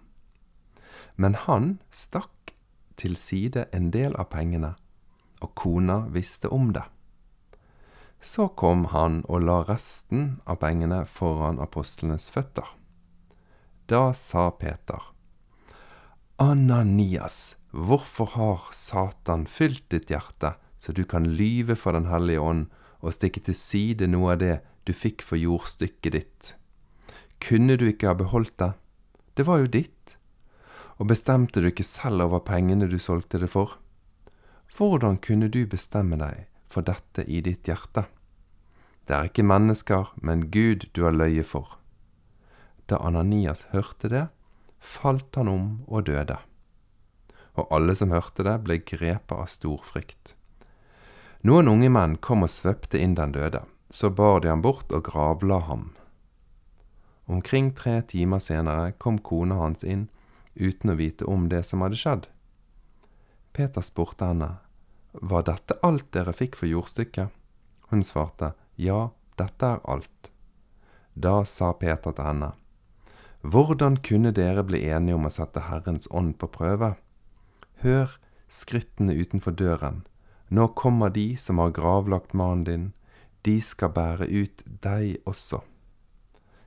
Men 1.17 1.35
han 1.35 1.81
stakk 1.91 2.55
til 2.97 3.17
side 3.17 3.67
en 3.73 3.91
del 3.91 4.17
av 4.17 4.31
pengene, 4.33 4.75
og 5.41 5.55
kona 5.55 6.07
visste 6.09 6.49
om 6.49 6.73
det. 6.73 6.85
Så 8.20 8.48
kom 8.48 8.88
han 8.92 9.22
og 9.28 9.44
la 9.46 9.61
resten 9.68 10.40
av 10.44 10.59
pengene 10.62 11.04
foran 11.07 11.61
apostlenes 11.62 12.26
føtter. 12.31 12.66
Da 13.88 14.11
sa 14.12 14.50
Peter, 14.50 15.00
Ananias, 16.37 17.57
hvorfor 17.70 18.35
har 18.35 18.66
Satan 18.74 19.46
fylt 19.46 19.87
ditt 19.90 20.11
hjerte, 20.12 20.52
så 20.78 20.92
du 20.92 21.04
kan 21.04 21.24
lyve 21.24 21.74
for 21.76 21.92
Den 21.92 22.07
hellige 22.07 22.40
ånd 22.40 22.66
og 23.00 23.14
stikke 23.14 23.40
til 23.42 23.57
side 23.59 24.07
noe 24.11 24.35
av 24.35 24.42
det 24.42 24.59
du 24.87 24.92
fikk 24.92 25.22
for 25.22 25.38
jordstykket 25.38 26.14
ditt? 26.14 26.52
Kunne 27.42 27.78
du 27.78 27.88
ikke 27.88 28.11
ha 28.11 28.18
beholdt 28.18 28.59
det? 28.59 28.72
Det 29.35 29.46
var 29.46 29.62
jo 29.62 29.70
ditt. 29.70 30.18
Og 30.98 31.11
bestemte 31.11 31.62
du 31.62 31.70
ikke 31.70 31.87
selv 31.87 32.26
over 32.26 32.42
pengene 32.42 32.90
du 32.90 32.98
solgte 32.98 33.38
det 33.38 33.50
for? 33.50 33.78
Hvordan 34.76 35.18
kunne 35.22 35.48
du 35.50 35.64
bestemme 35.66 36.18
deg 36.18 36.46
for 36.68 36.87
dette 36.87 37.24
i 37.24 37.40
ditt 37.44 37.68
hjerte? 37.68 38.07
Det 39.09 39.16
er 39.16 39.31
ikke 39.31 39.46
mennesker, 39.48 40.12
men 40.20 40.50
Gud 40.52 40.90
du 40.92 41.04
har 41.07 41.16
løye 41.16 41.44
for. 41.44 41.78
Da 42.88 43.00
Ananias 43.04 43.64
hørte 43.72 44.11
det, 44.12 44.26
falt 44.78 45.37
han 45.37 45.48
om 45.48 45.68
og 45.88 46.07
døde. 46.09 46.37
Og 47.59 47.72
alle 47.74 47.96
som 47.96 48.12
hørte 48.12 48.44
det, 48.46 48.59
ble 48.64 48.78
grepet 48.85 49.35
av 49.35 49.48
stor 49.50 49.81
frykt. 49.85 50.35
Noen 51.46 51.70
unge 51.70 51.88
menn 51.92 52.18
kom 52.20 52.44
og 52.44 52.52
svøpte 52.52 53.00
inn 53.00 53.16
den 53.18 53.33
døde. 53.33 53.62
Så 53.90 54.11
bar 54.12 54.42
de 54.44 54.50
ham 54.52 54.61
bort 54.62 54.92
og 54.92 55.07
gravla 55.09 55.62
ham. 55.64 55.88
Omkring 57.28 57.72
tre 57.76 58.02
timer 58.02 58.40
senere 58.40 58.92
kom 59.00 59.18
kona 59.24 59.57
hans 59.61 59.85
inn 59.85 60.09
uten 60.57 60.92
å 60.92 60.98
vite 60.98 61.24
om 61.28 61.48
det 61.48 61.62
som 61.64 61.85
hadde 61.85 62.00
skjedd. 62.00 62.28
Peter 63.57 63.85
spurte 63.85 64.28
henne, 64.28 64.59
Var 65.12 65.44
dette 65.49 65.79
alt 65.83 66.12
dere 66.12 66.33
fikk 66.37 66.57
for 66.61 66.68
jordstykket? 66.68 67.29
Hun 67.90 68.05
svarte, 68.05 68.53
Ja, 68.77 69.11
dette 69.37 69.66
er 69.66 69.81
alt. 69.85 70.31
Da 71.14 71.44
sa 71.44 71.73
Peter 71.73 72.12
til 72.12 72.25
henne, 72.25 72.53
hvordan 73.42 73.97
kunne 74.03 74.33
dere 74.35 74.64
bli 74.66 74.81
enige 74.90 75.14
om 75.14 75.27
å 75.27 75.31
sette 75.31 75.62
Herrens 75.68 76.09
ånd 76.11 76.35
på 76.38 76.49
prøve? 76.51 76.97
Hør 77.83 78.18
skrittene 78.51 79.14
utenfor 79.14 79.55
døren. 79.55 80.03
Nå 80.51 80.68
kommer 80.75 81.11
de 81.14 81.37
som 81.37 81.61
har 81.62 81.75
gravlagt 81.77 82.35
mannen 82.35 82.64
din. 82.64 82.87
De 83.47 83.61
skal 83.62 83.92
bære 83.94 84.27
ut 84.27 84.64
deg 84.83 85.21
også. 85.29 85.62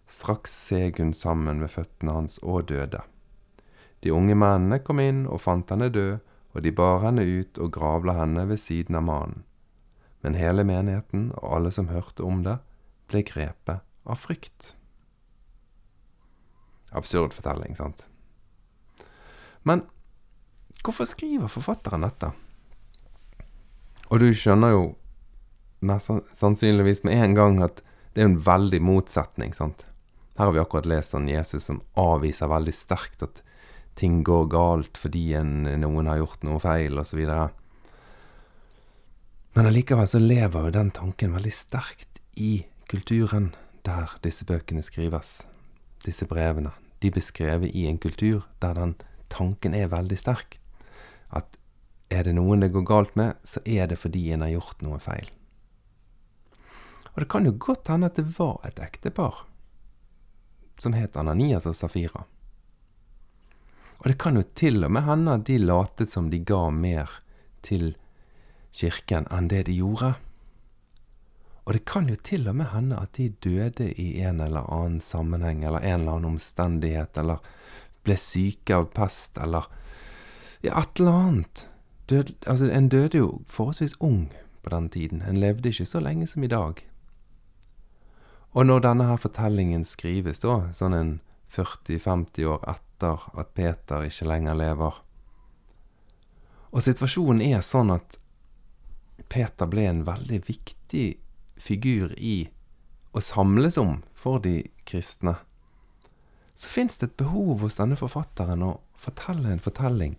Straks 0.08 0.54
seg 0.69 0.99
hun 0.99 1.12
sammen 1.13 1.60
ved 1.60 1.73
føttene 1.75 2.15
hans 2.15 2.39
og 2.39 2.69
døde. 2.71 3.04
De 4.01 4.13
unge 4.15 4.36
mennene 4.36 4.80
kom 4.80 4.99
inn 5.04 5.25
og 5.27 5.43
fant 5.43 5.69
henne 5.69 5.91
død, 5.91 6.19
og 6.51 6.65
de 6.65 6.73
bar 6.75 7.01
henne 7.05 7.23
ut 7.23 7.57
og 7.61 7.71
gravla 7.75 8.17
henne 8.19 8.47
ved 8.49 8.59
siden 8.59 8.97
av 8.99 9.07
mannen. 9.07 9.43
Men 10.21 10.37
hele 10.37 10.65
menigheten 10.67 11.31
og 11.39 11.55
alle 11.57 11.71
som 11.73 11.89
hørte 11.89 12.23
om 12.27 12.43
det, 12.45 12.59
ble 13.09 13.23
grepet 13.27 13.81
av 14.05 14.19
frykt 14.19 14.75
absurd 16.91 17.33
fortelling, 17.33 17.75
sant. 17.75 18.05
Men 19.63 19.85
hvorfor 20.83 21.07
skriver 21.09 21.51
forfatteren 21.51 22.05
dette? 22.05 22.31
Og 24.11 24.19
du 24.19 24.31
skjønner 24.35 24.75
jo 24.75 24.83
mest 25.87 26.11
sannsynligvis 26.37 27.05
med 27.07 27.17
en 27.17 27.37
gang 27.37 27.61
at 27.63 27.79
det 28.11 28.23
er 28.23 28.29
en 28.29 28.41
veldig 28.43 28.81
motsetning, 28.83 29.55
sant. 29.55 29.85
Her 30.35 30.49
har 30.49 30.55
vi 30.55 30.61
akkurat 30.61 30.89
lest 30.89 31.15
om 31.15 31.29
Jesus 31.29 31.69
som 31.69 31.81
avviser 31.99 32.51
veldig 32.51 32.73
sterkt 32.75 33.23
at 33.23 33.41
ting 33.99 34.21
går 34.23 34.47
galt 34.51 34.99
fordi 34.99 35.32
en, 35.39 35.65
noen 35.82 36.10
har 36.10 36.21
gjort 36.21 36.45
noe 36.47 36.60
feil, 36.63 36.99
osv. 37.01 37.21
Men 39.56 39.67
allikevel 39.67 40.08
så 40.08 40.21
lever 40.21 40.67
jo 40.67 40.75
den 40.77 40.91
tanken 40.95 41.36
veldig 41.36 41.54
sterkt 41.54 42.21
i 42.39 42.63
kulturen 42.91 43.51
der 43.86 44.13
disse 44.23 44.45
bøkene 44.47 44.84
skrives 44.86 45.41
disse 46.06 46.25
brevene, 46.30 46.71
de 47.01 47.12
beskrevet 47.13 47.73
i 47.75 47.86
en 47.89 47.99
kultur 48.01 48.45
der 48.62 48.77
den 48.77 48.95
tanken 49.30 49.75
er 49.77 49.91
veldig 49.91 50.17
sterk. 50.17 50.58
At 51.30 51.58
er 52.12 52.25
det 52.27 52.36
noen 52.36 52.63
det 52.63 52.73
går 52.73 52.88
galt 52.88 53.15
med, 53.15 53.38
så 53.43 53.62
er 53.65 53.88
det 53.88 53.99
fordi 54.01 54.32
en 54.34 54.43
har 54.45 54.54
gjort 54.56 54.84
noe 54.86 54.99
feil. 55.04 55.30
Og 57.12 57.23
det 57.23 57.30
kan 57.32 57.47
jo 57.47 57.56
godt 57.60 57.91
hende 57.91 58.08
at 58.08 58.19
det 58.19 58.27
var 58.38 58.62
et 58.67 58.80
ektepar 58.80 59.45
som 60.82 60.95
het 60.97 61.17
Ananias 61.19 61.67
og 61.69 61.75
Safira. 61.77 62.23
Og 64.01 64.09
det 64.09 64.17
kan 64.17 64.37
jo 64.39 64.43
til 64.57 64.81
og 64.83 64.91
med 64.91 65.05
hende 65.05 65.37
at 65.37 65.45
de 65.45 65.59
latet 65.61 66.09
som 66.09 66.31
de 66.31 66.39
ga 66.41 66.71
mer 66.73 67.21
til 67.61 67.93
kirken 68.73 69.27
enn 69.29 69.49
det 69.51 69.67
de 69.67 69.77
gjorde. 69.77 70.15
Og 71.65 71.75
det 71.77 71.83
kan 71.85 72.09
jo 72.09 72.17
til 72.17 72.49
og 72.49 72.57
med 72.57 72.71
hende 72.73 72.97
at 72.97 73.13
de 73.19 73.29
døde 73.45 73.91
i 73.93 74.23
en 74.25 74.41
eller 74.41 74.65
annen 74.73 75.01
sammenheng 75.05 75.61
eller 75.63 75.85
en 75.85 76.01
eller 76.01 76.17
annen 76.17 76.33
omstendighet, 76.33 77.17
eller 77.21 77.43
ble 78.01 78.17
syke 78.17 78.73
av 78.73 78.89
pest, 78.95 79.37
eller 79.37 79.69
ja, 80.65 80.73
et 80.73 80.99
eller 80.99 81.19
annet. 81.27 81.67
Død, 82.09 82.33
altså, 82.47 82.71
en 82.73 82.89
døde 82.89 83.21
jo 83.21 83.41
forholdsvis 83.47 83.99
ung 84.01 84.31
på 84.63 84.73
den 84.73 84.89
tiden. 84.89 85.21
En 85.21 85.39
levde 85.39 85.69
ikke 85.69 85.85
så 85.85 86.01
lenge 86.01 86.27
som 86.27 86.43
i 86.43 86.49
dag. 86.49 86.81
Og 88.51 88.65
når 88.65 88.79
denne 88.83 89.05
her 89.07 89.21
fortellingen 89.21 89.85
skrives, 89.85 90.41
da, 90.41 90.73
sånn 90.75 90.97
en 90.97 91.11
40-50 91.53 92.49
år 92.49 92.65
etter 92.67 92.90
at 93.09 93.53
Peter 93.57 94.05
ikke 94.07 94.27
lenger 94.29 94.57
lever 94.57 94.99
Og 96.71 96.83
situasjonen 96.85 97.41
er 97.41 97.63
sånn 97.65 97.91
at 97.91 98.17
Peter 99.31 99.67
ble 99.69 99.85
en 99.89 100.03
veldig 100.07 100.41
viktig 100.47 101.05
figur 101.61 102.13
i 102.17 102.49
å 103.11 103.21
samles 103.23 103.77
om 103.77 103.99
for 104.15 104.39
de 104.43 104.61
kristne, 104.87 105.35
så 106.55 106.69
fins 106.69 106.97
det 106.99 107.09
et 107.09 107.19
behov 107.21 107.63
hos 107.65 107.77
denne 107.79 107.97
forfatteren 107.99 108.63
å 108.65 108.71
fortelle 108.99 109.51
en 109.51 109.63
fortelling. 109.63 110.15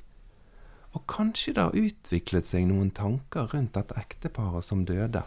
Og 0.93 1.05
kanskje 1.09 1.55
det 1.57 1.65
har 1.65 1.79
utviklet 1.79 2.49
seg 2.49 2.67
noen 2.69 2.91
tanker 2.95 3.49
rundt 3.53 3.77
dette 3.77 3.97
ekteparet 3.97 4.67
som 4.67 4.85
døde. 4.89 5.23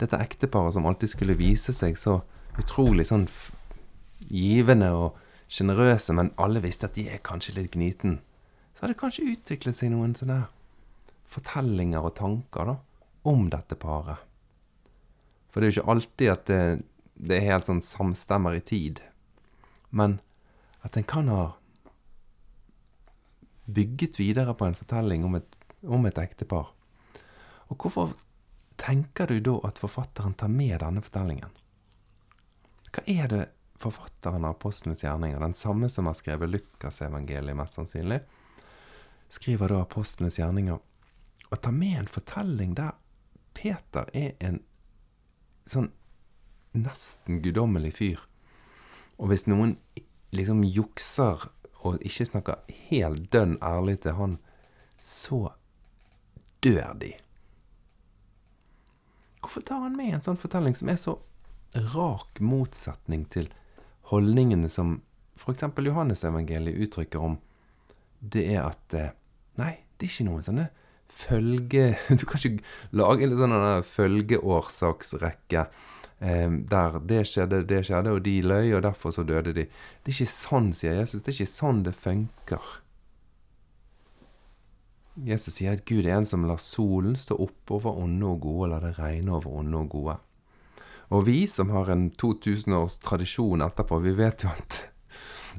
Dette 0.00 0.18
ekteparet 0.18 0.74
som 0.74 0.86
alltid 0.88 1.12
skulle 1.12 1.38
vise 1.38 1.74
seg 1.76 1.98
så 2.00 2.20
utrolig 2.58 3.06
sånn 3.10 3.28
givende 4.30 4.90
og 4.96 5.18
sjenerøse, 5.50 6.14
men 6.14 6.32
alle 6.40 6.62
visste 6.62 6.88
at 6.88 6.96
de 6.96 7.08
er 7.10 7.22
kanskje 7.26 7.56
litt 7.58 7.74
gniten. 7.74 8.20
Så 8.74 8.84
har 8.84 8.92
det 8.92 9.00
kanskje 9.00 9.28
utviklet 9.34 9.76
seg 9.76 9.92
noen 9.92 10.14
sånne 10.16 10.44
fortellinger 11.30 12.06
og 12.06 12.16
tanker 12.18 12.72
da, 12.72 12.76
om 13.28 13.48
dette 13.52 13.76
paret. 13.78 14.22
For 15.50 15.60
det 15.60 15.66
er 15.66 15.72
jo 15.72 15.80
ikke 15.80 15.92
alltid 15.94 16.32
at 16.32 16.44
det, 16.50 16.60
det 17.18 17.36
er 17.36 17.48
helt 17.50 17.66
sånn 17.66 17.82
samstemmer 17.84 18.56
i 18.56 18.62
tid. 18.64 19.02
Men 19.90 20.20
at 20.86 20.96
en 20.96 21.06
kan 21.06 21.28
ha 21.28 21.44
bygget 23.70 24.18
videre 24.18 24.54
på 24.54 24.66
en 24.66 24.78
fortelling 24.78 25.26
om 25.26 25.36
et, 25.38 25.56
om 25.86 26.06
et 26.06 26.18
ektepar. 26.18 26.70
Og 27.70 27.76
hvorfor 27.78 28.14
tenker 28.80 29.30
du 29.30 29.42
da 29.44 29.58
at 29.68 29.78
forfatteren 29.82 30.34
tar 30.38 30.50
med 30.50 30.78
denne 30.82 31.02
fortellingen? 31.04 31.52
Hva 32.90 33.04
er 33.06 33.28
det 33.30 33.42
forfatteren 33.80 34.44
av 34.44 34.56
Apostlenes 34.56 35.04
gjerninger, 35.04 35.40
den 35.40 35.54
samme 35.54 35.88
som 35.88 36.06
har 36.06 36.16
skrevet 36.18 36.50
Lukasevangeliet, 36.50 37.56
mest 37.56 37.78
sannsynlig, 37.78 38.20
skriver 39.32 39.72
da 39.72 39.80
Apostlenes 39.84 40.38
gjerninger, 40.38 40.80
og 41.50 41.62
tar 41.62 41.74
med 41.74 41.98
en 42.02 42.10
fortelling 42.10 42.74
der 42.78 42.92
Peter 43.56 44.10
er 44.14 44.36
en 44.38 44.60
sånn 45.68 45.90
nesten 46.76 47.40
guddommelig 47.42 47.96
fyr. 47.98 48.20
Og 49.18 49.32
hvis 49.32 49.46
noen 49.50 49.74
liksom 50.34 50.62
jukser 50.64 51.48
og 51.80 52.02
ikke 52.06 52.28
snakker 52.28 52.76
helt 52.90 53.26
dønn 53.32 53.56
ærlig 53.64 53.98
til 54.04 54.16
han, 54.18 54.36
så 55.00 55.50
dør 56.64 56.94
de. 57.00 57.14
Hvorfor 59.40 59.64
tar 59.66 59.82
han 59.86 59.96
med 59.96 60.14
en 60.14 60.24
sånn 60.24 60.38
fortelling 60.40 60.76
som 60.76 60.92
er 60.92 61.00
så 61.00 61.16
rak 61.94 62.40
motsetning 62.44 63.24
til 63.32 63.48
holdningene 64.10 64.68
som 64.72 64.98
f.eks. 65.40 65.64
Johannesevangeliet 65.86 66.82
uttrykker 66.86 67.22
om 67.30 67.38
det 68.20 68.44
er 68.52 68.66
at 68.66 68.96
eh, 68.96 69.16
Nei, 69.60 69.74
det 69.98 70.06
er 70.06 70.12
ikke 70.12 70.28
noen 70.28 70.44
sånne 70.44 70.66
følge... 71.10 71.94
Du 72.20 72.26
kan 72.28 72.40
ikke 72.40 72.64
lage 72.96 73.26
en 73.26 73.38
sånn 73.38 73.56
følgeårsaksrekke 73.84 75.64
eh, 75.64 76.52
der 76.70 77.00
det 77.08 77.24
skjedde, 77.28 77.64
det 77.68 77.82
skjedde, 77.88 78.14
og 78.14 78.22
de 78.24 78.36
løy, 78.44 78.70
og 78.76 78.84
derfor 78.86 79.14
så 79.14 79.24
døde 79.26 79.54
de. 79.56 79.66
Det 79.66 80.12
er 80.12 80.16
ikke 80.16 80.32
sånn, 80.32 80.70
sier 80.76 81.00
Jesus. 81.00 81.24
Det 81.24 81.34
er 81.34 81.40
ikke 81.40 81.52
sånn 81.52 81.84
det 81.88 81.96
funker. 81.98 82.72
Jesus 85.20 85.58
sier 85.58 85.76
at 85.76 85.84
Gud 85.88 86.06
er 86.06 86.16
en 86.16 86.28
som 86.28 86.46
lar 86.48 86.60
solen 86.62 87.16
stå 87.18 87.36
opp 87.42 87.74
over 87.74 87.98
onde 88.00 88.28
og 88.30 88.44
gode, 88.46 88.62
og 88.68 88.72
lar 88.74 88.86
det 88.86 88.96
regne 89.00 89.34
over 89.36 89.60
onde 89.60 89.82
og 89.82 89.92
gode. 89.92 90.16
Og 91.10 91.26
vi 91.26 91.42
som 91.50 91.72
har 91.74 91.90
en 91.90 92.08
2000 92.10 92.74
års 92.76 92.98
tradisjon 93.02 93.64
etterpå, 93.66 93.98
vi 94.04 94.14
vet 94.18 94.44
jo 94.44 94.52
at 94.52 94.78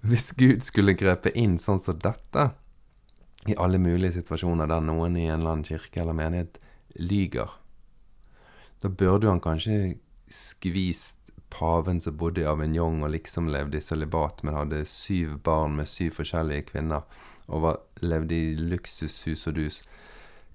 hvis 0.08 0.32
Gud 0.38 0.64
skulle 0.64 0.96
grepe 0.98 1.34
inn 1.38 1.58
sånn 1.60 1.82
som 1.84 2.00
dette, 2.00 2.52
i 3.50 3.58
alle 3.58 3.80
mulige 3.82 4.20
situasjoner 4.20 4.70
der 4.70 4.84
noen 4.86 5.18
i 5.18 5.26
en 5.28 5.40
eller 5.40 5.56
annen 5.56 5.66
kirke 5.66 6.04
eller 6.04 6.16
menighet 6.16 6.60
lyger. 7.02 7.50
Da 8.82 8.90
burde 8.90 9.30
han 9.30 9.42
kanskje 9.42 9.98
skvist 10.32 11.18
paven 11.52 12.00
som 12.02 12.16
bodde 12.18 12.44
i 12.44 12.48
Avignon 12.48 13.02
og 13.04 13.12
liksom 13.14 13.50
levde 13.52 13.82
i 13.82 13.84
sølibat, 13.84 14.44
men 14.46 14.56
hadde 14.56 14.86
syv 14.88 15.40
barn 15.44 15.76
med 15.78 15.90
syv 15.90 16.16
forskjellige 16.22 16.70
kvinner 16.72 17.04
og 17.52 17.66
var, 17.66 17.80
levde 18.06 18.38
i 18.38 18.56
luksushus 18.56 19.48
og 19.50 19.58
dus. 19.58 19.82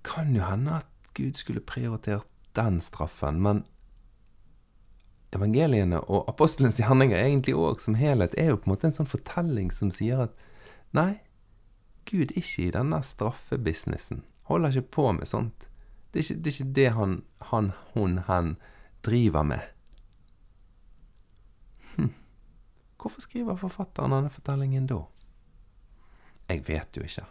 Kan 0.06 0.32
jo 0.36 0.46
hende 0.46 0.80
at 0.80 1.12
Gud 1.18 1.36
skulle 1.36 1.60
prioritert 1.60 2.28
den 2.56 2.80
straffen, 2.80 3.42
men 3.42 3.64
evangeliene 5.34 6.00
og 6.06 6.28
apostelens 6.30 6.78
gjerninger 6.80 7.18
egentlig 7.18 7.56
òg 7.58 7.82
som 7.82 7.96
helhet 7.98 8.34
er 8.38 8.52
jo 8.52 8.58
på 8.60 8.68
en 8.68 8.74
måte 8.74 8.90
en 8.90 8.96
sånn 8.96 9.10
fortelling 9.10 9.72
som 9.74 9.90
sier 9.94 10.26
at 10.28 10.44
nei, 10.96 11.18
Gud 12.06 12.30
ikke 12.38 12.68
i 12.68 12.72
denne 12.74 13.00
straffebusinessen. 13.02 14.22
Holder 14.46 14.76
ikke 14.76 14.94
på 14.96 15.08
med 15.16 15.26
sånt. 15.26 15.66
Det 16.14 16.20
er 16.20 16.28
ikke 16.28 16.42
det, 16.42 16.52
er 16.52 16.54
ikke 16.54 16.74
det 16.78 16.90
han, 16.94 17.16
han, 17.50 17.72
hun, 17.94 18.20
hen 18.28 18.52
driver 19.04 19.42
med. 19.42 19.64
Hm. 21.96 22.12
Hvorfor 23.02 23.26
skriver 23.26 23.58
forfatteren 23.58 24.14
denne 24.14 24.30
fortellingen 24.30 24.86
da? 24.86 25.02
Jeg 26.46 26.62
vet 26.68 26.96
jo 26.96 27.02
ikke. 27.02 27.26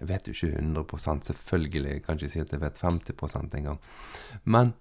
Jeg 0.00 0.08
vet 0.08 0.26
jo 0.28 0.32
ikke 0.32 0.56
100 0.58 1.24
selvfølgelig. 1.28 1.90
Jeg 1.90 2.02
kan 2.02 2.16
ikke 2.18 2.32
si 2.32 2.40
at 2.40 2.52
jeg 2.52 2.60
vet 2.60 2.80
50% 2.80 3.56
engang. 3.56 3.78
Men 4.44 4.72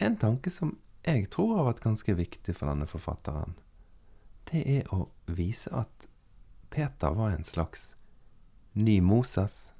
en 0.00 0.16
tanke 0.16 0.50
som 0.50 0.78
jeg 1.06 1.30
tror 1.32 1.56
har 1.56 1.68
vært 1.70 1.84
ganske 1.84 2.14
viktig 2.18 2.54
for 2.56 2.70
denne 2.70 2.88
forfatteren, 2.90 3.56
det 4.50 4.64
er 4.66 4.92
å 4.94 5.06
vise 5.30 5.70
at 5.76 6.08
Peter 6.70 7.14
var 7.16 7.34
en 7.34 7.46
slags 7.46 7.94
ny 8.78 9.00
Moses. 9.02 9.70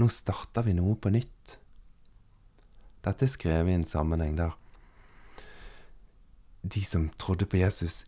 Nå 0.00 0.08
starter 0.12 0.66
vi 0.66 0.74
noe 0.76 0.96
på 0.96 1.12
nytt. 1.12 1.58
Dette 3.04 3.26
er 3.26 3.32
skrevet 3.32 3.72
i 3.72 3.78
en 3.78 3.88
sammenheng 3.88 4.36
der 4.40 4.56
de 6.64 6.80
som 6.84 7.10
trodde 7.20 7.44
på 7.46 7.56
Jesus, 7.60 8.06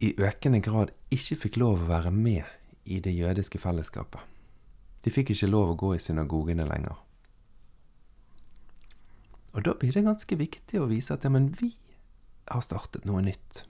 i 0.00 0.12
økende 0.20 0.60
grad 0.60 0.92
ikke 1.10 1.38
fikk 1.44 1.56
lov 1.56 1.80
å 1.80 1.88
være 1.88 2.12
med 2.12 2.44
i 2.84 3.00
det 3.00 3.14
jødiske 3.16 3.58
fellesskapet. 3.58 4.20
De 5.02 5.12
fikk 5.14 5.32
ikke 5.32 5.48
lov 5.48 5.72
å 5.72 5.78
gå 5.80 5.94
i 5.96 6.02
synagogene 6.02 6.66
lenger. 6.68 6.98
Og 9.56 9.64
da 9.64 9.74
blir 9.78 9.94
det 9.94 10.04
ganske 10.06 10.38
viktig 10.38 10.80
å 10.80 10.88
vise 10.90 11.14
at 11.14 11.24
ja, 11.24 11.32
men 11.32 11.50
vi 11.58 11.72
har 12.48 12.64
startet 12.64 13.06
noe 13.08 13.22
nytt. 13.24 13.64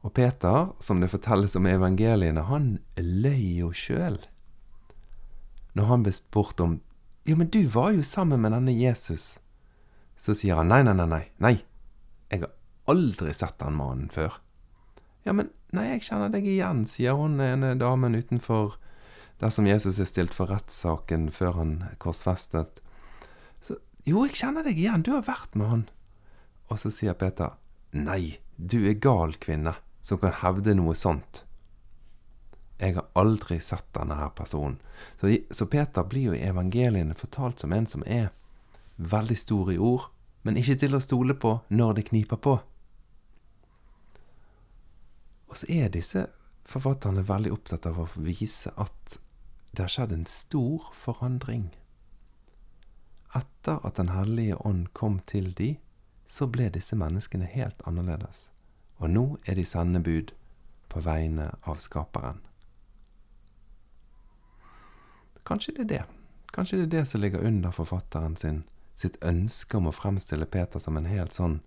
Og 0.00 0.14
Peter, 0.16 0.70
som 0.80 1.00
det 1.02 1.10
fortelles 1.12 1.56
om 1.58 1.66
i 1.68 1.74
evangeliene, 1.74 2.46
han 2.48 2.78
løy 2.96 3.60
jo 3.60 3.72
sjøl. 3.76 4.16
Når 5.76 5.90
han 5.90 6.06
ble 6.06 6.14
spurt 6.14 6.62
om 6.62 6.80
Jo, 7.28 7.36
men 7.36 7.50
du 7.52 7.66
var 7.68 7.92
jo 7.92 8.02
sammen 8.02 8.40
med 8.40 8.54
denne 8.56 8.72
Jesus. 8.72 9.36
Så 10.16 10.32
sier 10.34 10.56
han 10.56 10.70
nei, 10.72 10.80
nei, 10.82 10.94
nei, 10.96 11.06
nei. 11.06 11.24
nei. 11.36 11.56
Jeg 12.32 12.46
har 12.46 12.54
aldri 12.90 13.34
sett 13.36 13.58
den 13.60 13.76
mannen 13.76 14.08
før. 14.10 14.38
Ja, 15.28 15.34
men 15.36 15.50
nei, 15.76 15.90
jeg 15.92 16.06
kjenner 16.08 16.32
deg 16.32 16.48
igjen, 16.48 16.86
sier 16.88 17.20
hun 17.20 17.36
ene 17.44 17.74
damen 17.78 18.16
utenfor 18.16 18.78
der 19.40 19.52
som 19.52 19.68
Jesus 19.68 20.00
er 20.00 20.08
stilt 20.08 20.34
for 20.36 20.50
rettssaken 20.52 21.28
før 21.32 21.58
han 21.60 21.74
korsfestet. 22.02 22.80
Jo, 24.08 24.24
jeg 24.24 24.38
kjenner 24.40 24.64
deg 24.64 24.78
igjen, 24.80 25.04
du 25.04 25.12
har 25.12 25.26
vært 25.26 25.56
med 25.58 25.70
han. 25.70 25.84
Og 26.70 26.80
så 26.80 26.92
sier 26.94 27.16
Peter 27.18 27.56
nei, 27.92 28.38
du 28.56 28.78
er 28.88 28.98
gal, 29.02 29.34
kvinne 29.42 29.74
som 30.00 30.20
kan 30.22 30.36
hevde 30.40 30.74
noe 30.78 30.94
sånt. 30.96 31.44
Jeg 32.80 32.96
har 32.96 33.10
aldri 33.18 33.58
sett 33.60 33.90
denne 33.92 34.16
her 34.16 34.30
personen. 34.32 34.78
Så, 35.20 35.34
så 35.52 35.66
Peter 35.68 36.06
blir 36.08 36.30
jo 36.30 36.36
i 36.36 36.46
evangeliene 36.48 37.16
fortalt 37.18 37.60
som 37.60 37.74
en 37.76 37.88
som 37.90 38.04
er 38.06 38.30
veldig 38.96 39.36
stor 39.36 39.72
i 39.72 39.78
ord, 39.78 40.08
men 40.42 40.56
ikke 40.56 40.78
til 40.80 40.96
å 40.96 41.02
stole 41.04 41.36
på 41.36 41.58
når 41.68 41.98
det 41.98 42.06
kniper 42.08 42.40
på. 42.40 42.56
Og 45.50 45.58
så 45.58 45.68
er 45.68 45.92
disse 45.92 46.24
forfatterne 46.70 47.26
veldig 47.26 47.52
opptatt 47.52 47.88
av 47.90 47.98
å 48.00 48.08
vise 48.16 48.72
at 48.80 49.18
det 49.74 49.84
har 49.84 49.92
skjedd 49.92 50.14
en 50.14 50.26
stor 50.28 50.88
forandring. 50.96 51.68
Etter 53.34 53.78
at 53.86 53.96
Den 53.96 54.08
hellige 54.08 54.56
ånd 54.66 54.92
kom 54.92 55.20
til 55.26 55.52
de, 55.54 55.76
så 56.26 56.46
ble 56.46 56.68
disse 56.70 56.96
menneskene 56.96 57.46
helt 57.46 57.82
annerledes. 57.86 58.50
og 59.00 59.10
nå 59.10 59.38
er 59.48 59.54
de 59.56 59.64
sendebud 59.64 60.32
på 60.92 61.00
vegne 61.00 61.46
av 61.64 61.78
Skaperen. 61.80 62.42
Kanskje 65.46 65.72
det 65.76 65.80
er 65.86 65.88
det. 65.92 66.02
Kanskje 66.52 66.76
det 66.78 66.84
er 66.84 66.92
det 66.98 67.04
som 67.08 67.20
ligger 67.20 67.46
under 67.46 67.72
forfatteren 67.72 68.36
sin, 68.36 68.62
sitt 68.94 69.16
ønske 69.24 69.78
om 69.78 69.88
å 69.88 69.94
fremstille 69.96 70.46
Peter 70.46 70.82
som 70.82 70.98
en 71.00 71.08
helt 71.08 71.32
sånn 71.32 71.60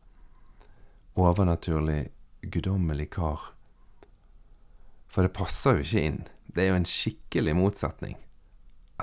overnaturlig, 1.18 2.12
guddommelig 2.42 3.10
kar. 3.16 3.50
For 5.10 5.26
det 5.26 5.34
passer 5.34 5.80
jo 5.80 5.88
ikke 5.88 6.06
inn. 6.10 6.22
Det 6.54 6.64
er 6.64 6.74
jo 6.74 6.80
en 6.82 6.90
skikkelig 6.90 7.56
motsetning. 7.58 8.18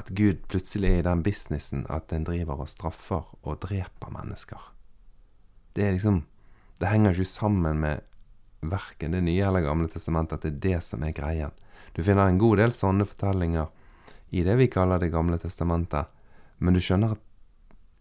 At 0.01 0.13
Gud 0.17 0.47
plutselig 0.49 0.89
er 0.91 1.03
i 1.03 1.07
den 1.07 1.23
businessen 1.25 1.85
at 1.93 2.13
en 2.17 2.25
driver 2.25 2.63
og 2.65 2.71
straffer 2.71 3.27
og 3.43 3.59
dreper 3.61 4.13
mennesker. 4.15 4.61
Det 5.77 5.87
er 5.87 5.97
liksom 5.97 6.25
Det 6.81 6.89
henger 6.89 7.13
ikke 7.13 7.25
sammen 7.29 7.81
med 7.81 8.01
verken 8.63 9.13
Det 9.13 9.21
nye 9.23 9.45
eller 9.45 9.61
Gamle 9.61 9.89
testamentet 9.89 10.39
at 10.39 10.43
det 10.43 10.53
er 10.53 10.61
det 10.61 10.83
som 10.85 11.03
er 11.03 11.13
greien. 11.13 11.53
Du 11.93 12.03
finner 12.03 12.27
en 12.27 12.39
god 12.39 12.57
del 12.57 12.73
sånne 12.73 13.05
fortellinger 13.05 13.69
i 14.31 14.45
det 14.47 14.57
vi 14.57 14.71
kaller 14.73 14.99
Det 14.99 15.13
gamle 15.13 15.39
testamentet. 15.39 16.07
Men 16.59 16.75
du 16.75 16.81
skjønner 16.81 17.13
at 17.13 17.27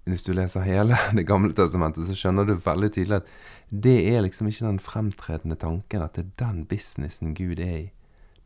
hvis 0.09 0.23
du 0.23 0.31
leser 0.33 0.63
hele 0.65 0.97
Det 1.17 1.27
gamle 1.27 1.53
testamentet, 1.53 2.07
så 2.07 2.15
skjønner 2.15 2.47
du 2.47 2.55
veldig 2.55 2.91
tydelig 2.95 3.19
at 3.19 3.31
det 3.69 3.97
er 4.15 4.23
liksom 4.25 4.47
ikke 4.47 4.65
den 4.65 4.79
fremtredende 4.79 5.59
tanken 5.59 6.01
at 6.01 6.15
det 6.15 6.23
er 6.25 6.31
den 6.45 6.63
businessen 6.65 7.35
Gud 7.37 7.59
er 7.59 7.75
i. 7.77 7.91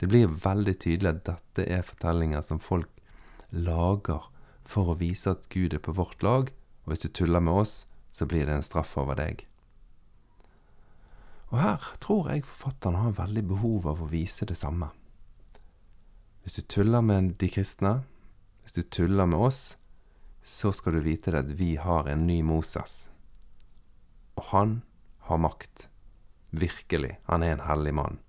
Det 0.01 0.09
blir 0.09 0.27
veldig 0.27 0.73
tydelig 0.79 1.13
at 1.13 1.23
dette 1.29 1.67
er 1.69 1.85
fortellinger 1.85 2.41
som 2.43 2.59
folk 2.59 2.89
lager 3.53 4.27
for 4.65 4.91
å 4.91 4.99
vise 4.99 5.31
at 5.33 5.47
Gud 5.53 5.73
er 5.73 5.81
på 5.83 5.95
vårt 5.95 6.23
lag, 6.25 6.51
og 6.83 6.91
hvis 6.91 7.05
du 7.05 7.09
tuller 7.09 7.43
med 7.43 7.63
oss, 7.63 7.75
så 8.11 8.27
blir 8.29 8.47
det 8.47 8.57
en 8.57 8.65
straff 8.65 8.97
over 8.99 9.17
deg. 9.17 9.45
Og 11.53 11.59
her 11.61 11.85
tror 12.01 12.31
jeg 12.33 12.47
forfatteren 12.49 12.97
har 12.97 13.17
veldig 13.19 13.45
behov 13.51 13.87
av 13.91 14.01
å 14.01 14.09
vise 14.09 14.45
det 14.49 14.57
samme. 14.57 14.89
Hvis 16.43 16.57
du 16.57 16.63
tuller 16.65 17.05
med 17.05 17.35
de 17.39 17.49
kristne, 17.53 18.01
hvis 18.63 18.75
du 18.75 18.83
tuller 18.83 19.29
med 19.29 19.39
oss, 19.47 19.61
så 20.43 20.73
skal 20.75 20.97
du 20.97 21.05
vite 21.05 21.31
det 21.31 21.43
at 21.45 21.51
vi 21.59 21.75
har 21.79 22.09
en 22.09 22.25
ny 22.27 22.41
Moses. 22.43 23.07
Og 24.35 24.49
han 24.49 24.81
har 25.29 25.39
makt. 25.39 25.87
Virkelig. 26.51 27.17
Han 27.29 27.45
er 27.45 27.55
en 27.55 27.67
hellig 27.67 27.93
mann. 27.95 28.19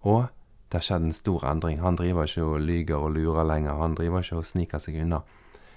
Og 0.00 0.30
det 0.70 0.78
har 0.78 0.86
skjedd 0.86 1.08
en 1.08 1.14
stor 1.16 1.44
endring. 1.50 1.80
Han 1.82 1.96
driver 1.98 2.28
ikke 2.28 2.44
og 2.46 2.60
lyger 2.62 3.02
og 3.02 3.16
lurer 3.16 3.46
lenger. 3.48 3.80
Han 3.80 3.96
driver 3.98 4.22
ikke 4.22 4.38
og 4.38 4.46
sniker 4.46 4.78
seg 4.78 5.00
unna. 5.02 5.18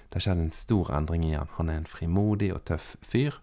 Det 0.06 0.20
har 0.20 0.24
skjedd 0.28 0.42
en 0.44 0.52
stor 0.54 0.92
endring 0.94 1.24
i 1.26 1.32
han. 1.34 1.50
Han 1.56 1.72
er 1.72 1.80
en 1.80 1.88
frimodig 1.90 2.52
og 2.54 2.62
tøff 2.70 2.92
fyr. 3.02 3.40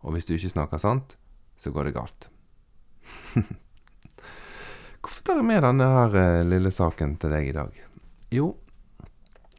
Og 0.00 0.14
hvis 0.14 0.24
du 0.24 0.32
ikke 0.38 0.54
snakker 0.54 0.80
sant, 0.80 1.18
så 1.60 1.72
går 1.74 1.90
det 1.90 1.96
galt. 1.98 2.28
Hvorfor 5.02 5.26
tar 5.26 5.42
jeg 5.42 5.48
med 5.50 5.60
denne 5.66 5.90
her 5.92 6.16
eh, 6.22 6.46
lille 6.48 6.72
saken 6.72 7.18
til 7.20 7.36
deg 7.36 7.50
i 7.50 7.56
dag? 7.58 7.82
Jo, 8.32 8.48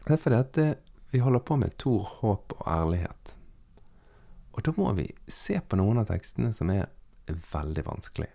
det 0.07 0.15
er 0.15 0.23
fordi 0.23 0.39
at 0.41 0.59
eh, 0.63 0.73
vi 1.13 1.21
holder 1.21 1.45
på 1.45 1.59
med 1.61 1.77
Tor, 1.77 2.09
håp 2.23 2.57
og 2.57 2.65
ærlighet. 2.65 3.35
Og 4.57 4.65
da 4.65 4.73
må 4.73 4.91
vi 4.97 5.05
se 5.29 5.61
på 5.61 5.77
noen 5.77 6.01
av 6.01 6.09
tekstene 6.09 6.49
som 6.57 6.73
er 6.73 6.89
veldig 7.53 7.85
vanskelig. 7.85 8.31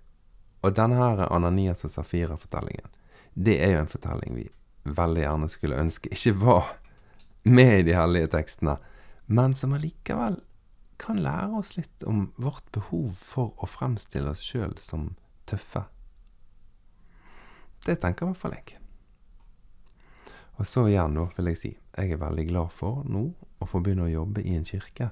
Og 0.65 0.75
denne 0.77 0.97
her 0.97 1.27
Ananias 1.29 1.85
og 1.85 1.93
Safira-fortellingen, 1.93 2.89
det 3.35 3.59
er 3.61 3.75
jo 3.75 3.85
en 3.85 3.91
fortelling 3.91 4.37
vi 4.39 4.49
veldig 4.85 5.25
gjerne 5.25 5.51
skulle 5.53 5.81
ønske 5.81 6.13
ikke 6.13 6.35
var 6.41 6.75
med 7.45 7.81
i 7.81 7.87
de 7.91 7.97
hellige 7.99 8.33
tekstene, 8.33 8.79
men 9.27 9.57
som 9.59 9.75
allikevel 9.77 10.41
kan 11.01 11.21
lære 11.21 11.59
oss 11.59 11.75
litt 11.77 12.05
om 12.09 12.31
vårt 12.41 12.65
behov 12.73 13.19
for 13.21 13.53
å 13.61 13.69
fremstille 13.69 14.33
oss 14.33 14.45
sjøl 14.45 14.77
som 14.81 15.11
tøffe 15.51 15.85
det 17.85 17.97
tenker 18.01 18.25
i 18.25 18.33
hvert 18.33 18.41
fall 18.41 18.55
jeg. 18.57 18.79
Og 20.55 20.69
så 20.69 20.87
igjen, 20.89 21.17
nå 21.17 21.27
vil 21.37 21.51
jeg 21.51 21.61
si, 21.61 21.73
jeg 21.99 22.15
er 22.15 22.23
veldig 22.23 22.47
glad 22.49 22.73
for 22.73 23.03
nå 23.11 23.27
å 23.61 23.69
få 23.69 23.81
begynne 23.85 24.07
å 24.07 24.13
jobbe 24.13 24.45
i 24.45 24.55
en 24.57 24.67
kirke 24.67 25.11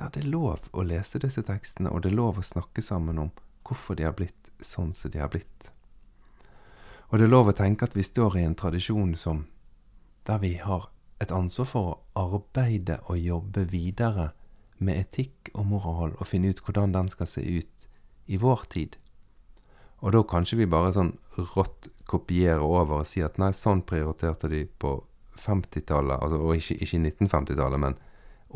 der 0.00 0.12
det 0.14 0.22
er 0.22 0.30
lov 0.32 0.70
å 0.72 0.82
lese 0.86 1.20
disse 1.20 1.42
tekstene, 1.44 1.90
og 1.92 2.02
det 2.02 2.08
er 2.08 2.16
lov 2.16 2.38
å 2.40 2.44
snakke 2.44 2.80
sammen 2.82 3.18
om 3.20 3.30
hvorfor 3.66 3.98
de 3.98 4.06
har 4.08 4.16
blitt 4.18 4.50
sånn 4.64 4.92
som 4.96 5.12
de 5.12 5.22
har 5.22 5.30
blitt. 5.32 5.70
Og 7.10 7.18
det 7.18 7.26
er 7.26 7.32
lov 7.32 7.50
å 7.50 7.56
tenke 7.56 7.88
at 7.88 7.96
vi 7.96 8.06
står 8.06 8.38
i 8.38 8.46
en 8.46 8.58
tradisjon 8.58 9.16
som 9.18 9.44
der 10.28 10.38
vi 10.42 10.54
har 10.62 10.90
et 11.20 11.32
ansvar 11.34 11.68
for 11.68 11.90
å 11.90 11.98
arbeide 12.20 13.00
og 13.10 13.18
jobbe 13.18 13.66
videre 13.72 14.30
med 14.80 15.02
etikk 15.02 15.50
og 15.52 15.66
moral, 15.68 16.14
og 16.16 16.28
finne 16.28 16.52
ut 16.52 16.62
hvordan 16.64 16.94
den 16.94 17.10
skal 17.12 17.28
se 17.28 17.42
ut 17.44 17.88
i 18.30 18.38
vår 18.40 18.64
tid. 18.72 18.96
Og 20.00 20.14
da 20.14 20.22
kanskje 20.24 20.62
vi 20.62 20.70
bare 20.70 20.94
sånn 20.96 21.12
rått 21.36 21.90
kopiere 22.08 22.64
over 22.64 23.02
og 23.02 23.08
si 23.08 23.20
at 23.24 23.36
nei, 23.42 23.52
sånn 23.52 23.82
prioriterte 23.86 24.48
de 24.48 24.64
på 24.64 24.96
50-tallet, 25.40 26.16
altså, 26.16 26.40
og 26.40 26.56
ikke, 26.56 26.78
ikke 26.80 27.02
1950-tallet, 27.10 27.82
men 27.84 27.98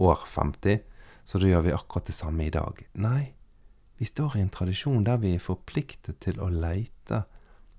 år 0.01 0.25
50, 0.31 0.81
så 1.25 1.41
da 1.41 1.51
gjør 1.51 1.67
vi 1.69 1.77
akkurat 1.77 2.09
det 2.09 2.17
samme 2.17 2.47
i 2.47 2.55
dag. 2.55 2.81
Nei, 3.01 3.35
vi 3.99 4.05
står 4.09 4.37
i 4.37 4.43
en 4.43 4.51
tradisjon 4.51 5.05
der 5.07 5.21
vi 5.23 5.35
er 5.37 5.43
forpliktet 5.43 6.19
til 6.25 6.41
å 6.43 6.51
leite 6.51 7.25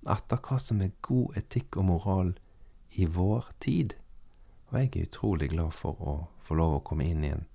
etter 0.06 0.42
hva 0.46 0.58
som 0.62 0.82
er 0.86 0.94
god 1.06 1.38
etikk 1.42 1.78
og 1.82 1.88
moral 1.90 2.34
i 2.96 3.08
vår 3.10 3.50
tid. 3.60 3.96
Og 4.70 4.80
jeg 4.80 4.92
er 4.92 5.08
utrolig 5.10 5.50
glad 5.52 5.74
for 5.76 6.00
å 6.00 6.16
få 6.46 6.58
lov 6.58 6.78
å 6.78 6.84
komme 6.86 7.08
inn 7.10 7.24
i 7.26 7.34
en, 7.34 7.46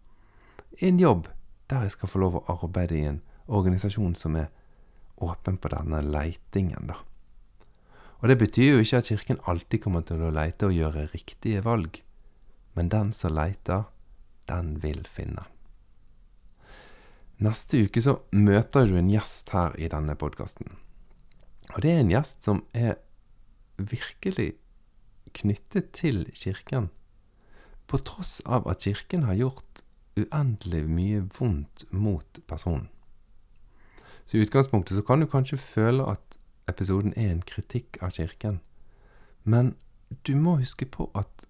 en 0.80 0.98
jobb 1.00 1.28
der 1.70 1.86
jeg 1.86 1.94
skal 1.94 2.10
få 2.10 2.22
lov 2.22 2.40
å 2.40 2.46
arbeide 2.58 2.98
i 2.98 3.06
en 3.06 3.20
organisasjon 3.50 4.16
som 4.18 4.36
er 4.38 4.50
åpen 5.20 5.58
på 5.60 5.70
denne 5.72 6.00
leitingen, 6.02 6.90
da. 6.90 6.98
Og 8.20 8.28
det 8.28 8.36
betyr 8.40 8.74
jo 8.74 8.82
ikke 8.84 9.00
at 9.00 9.08
Kirken 9.08 9.40
alltid 9.48 9.82
kommer 9.84 10.04
til 10.04 10.20
å 10.24 10.32
leite 10.34 10.68
og 10.68 10.76
gjøre 10.76 11.08
riktige 11.14 11.62
valg, 11.64 12.02
men 12.76 12.90
den 12.92 13.14
som 13.16 13.32
leiter, 13.32 13.86
den 14.50 14.76
vil 14.82 15.06
finne. 15.08 15.46
Neste 17.40 17.86
uke 17.86 18.02
så 18.04 18.18
møter 18.36 18.88
du 18.88 18.98
en 19.00 19.08
gjest 19.08 19.52
her 19.54 19.76
i 19.80 19.88
denne 19.88 20.12
podkasten. 20.20 20.74
Og 21.72 21.80
det 21.80 21.94
er 21.94 22.02
en 22.02 22.12
gjest 22.12 22.44
som 22.44 22.64
er 22.76 22.98
virkelig 23.80 24.52
knyttet 25.32 25.92
til 25.96 26.26
Kirken, 26.36 26.90
på 27.88 27.98
tross 28.04 28.38
av 28.44 28.68
at 28.68 28.84
Kirken 28.84 29.24
har 29.24 29.38
gjort 29.38 29.84
uendelig 30.20 30.82
mye 30.90 31.22
vondt 31.38 31.86
mot 31.90 32.42
personen. 32.50 32.90
Så 34.26 34.36
i 34.36 34.44
utgangspunktet 34.44 34.98
så 34.98 35.02
kan 35.06 35.22
du 35.22 35.26
kanskje 35.30 35.58
føle 35.58 36.04
at 36.12 36.36
episoden 36.70 37.14
er 37.16 37.32
en 37.32 37.42
kritikk 37.46 37.98
av 38.04 38.12
Kirken. 38.14 38.60
Men 39.42 39.74
du 40.28 40.36
må 40.36 40.58
huske 40.60 40.86
på 40.86 41.08
at 41.18 41.48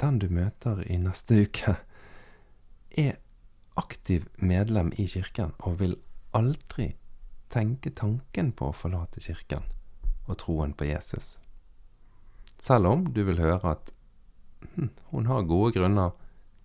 den 0.00 0.20
du 0.22 0.28
møter 0.32 0.84
i 0.86 0.96
neste 1.02 1.42
uke, 1.44 1.76
er 2.96 3.18
aktiv 3.80 4.26
medlem 4.36 4.92
i 4.98 5.06
Kirken 5.08 5.54
og 5.60 5.80
vil 5.80 5.96
aldri 6.36 6.92
tenke 7.52 7.92
tanken 7.96 8.52
på 8.56 8.70
å 8.70 8.76
forlate 8.76 9.20
Kirken 9.24 9.66
og 10.26 10.38
troen 10.42 10.72
på 10.76 10.88
Jesus. 10.88 11.36
Selv 12.62 12.88
om 12.92 13.06
du 13.12 13.24
vil 13.26 13.40
høre 13.42 13.74
at 13.74 13.92
hm, 14.74 14.90
hun 15.10 15.26
har 15.26 15.48
gode 15.50 15.74
grunner 15.76 16.12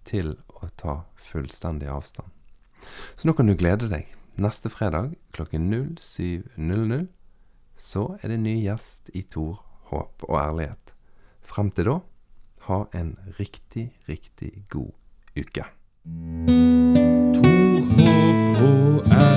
til 0.08 0.36
å 0.62 0.70
ta 0.80 1.02
fullstendig 1.30 1.90
avstand. 1.92 2.30
Så 3.18 3.28
nå 3.28 3.36
kan 3.36 3.50
du 3.50 3.58
glede 3.58 3.90
deg. 3.92 4.06
Neste 4.38 4.70
fredag 4.70 5.16
klokken 5.34 5.72
07.00 5.98 7.08
så 7.78 8.04
er 8.22 8.34
det 8.34 8.42
ny 8.42 8.56
gjest 8.62 9.10
i 9.18 9.24
Tor, 9.26 9.64
håp 9.90 10.26
og 10.30 10.38
ærlighet. 10.40 10.94
Frem 11.48 11.72
til 11.74 11.90
da, 11.92 11.98
ha 12.68 12.84
en 12.98 13.16
riktig, 13.40 13.90
riktig 14.10 14.54
god 14.74 14.94
uke. 15.38 15.68
out. 19.06 19.37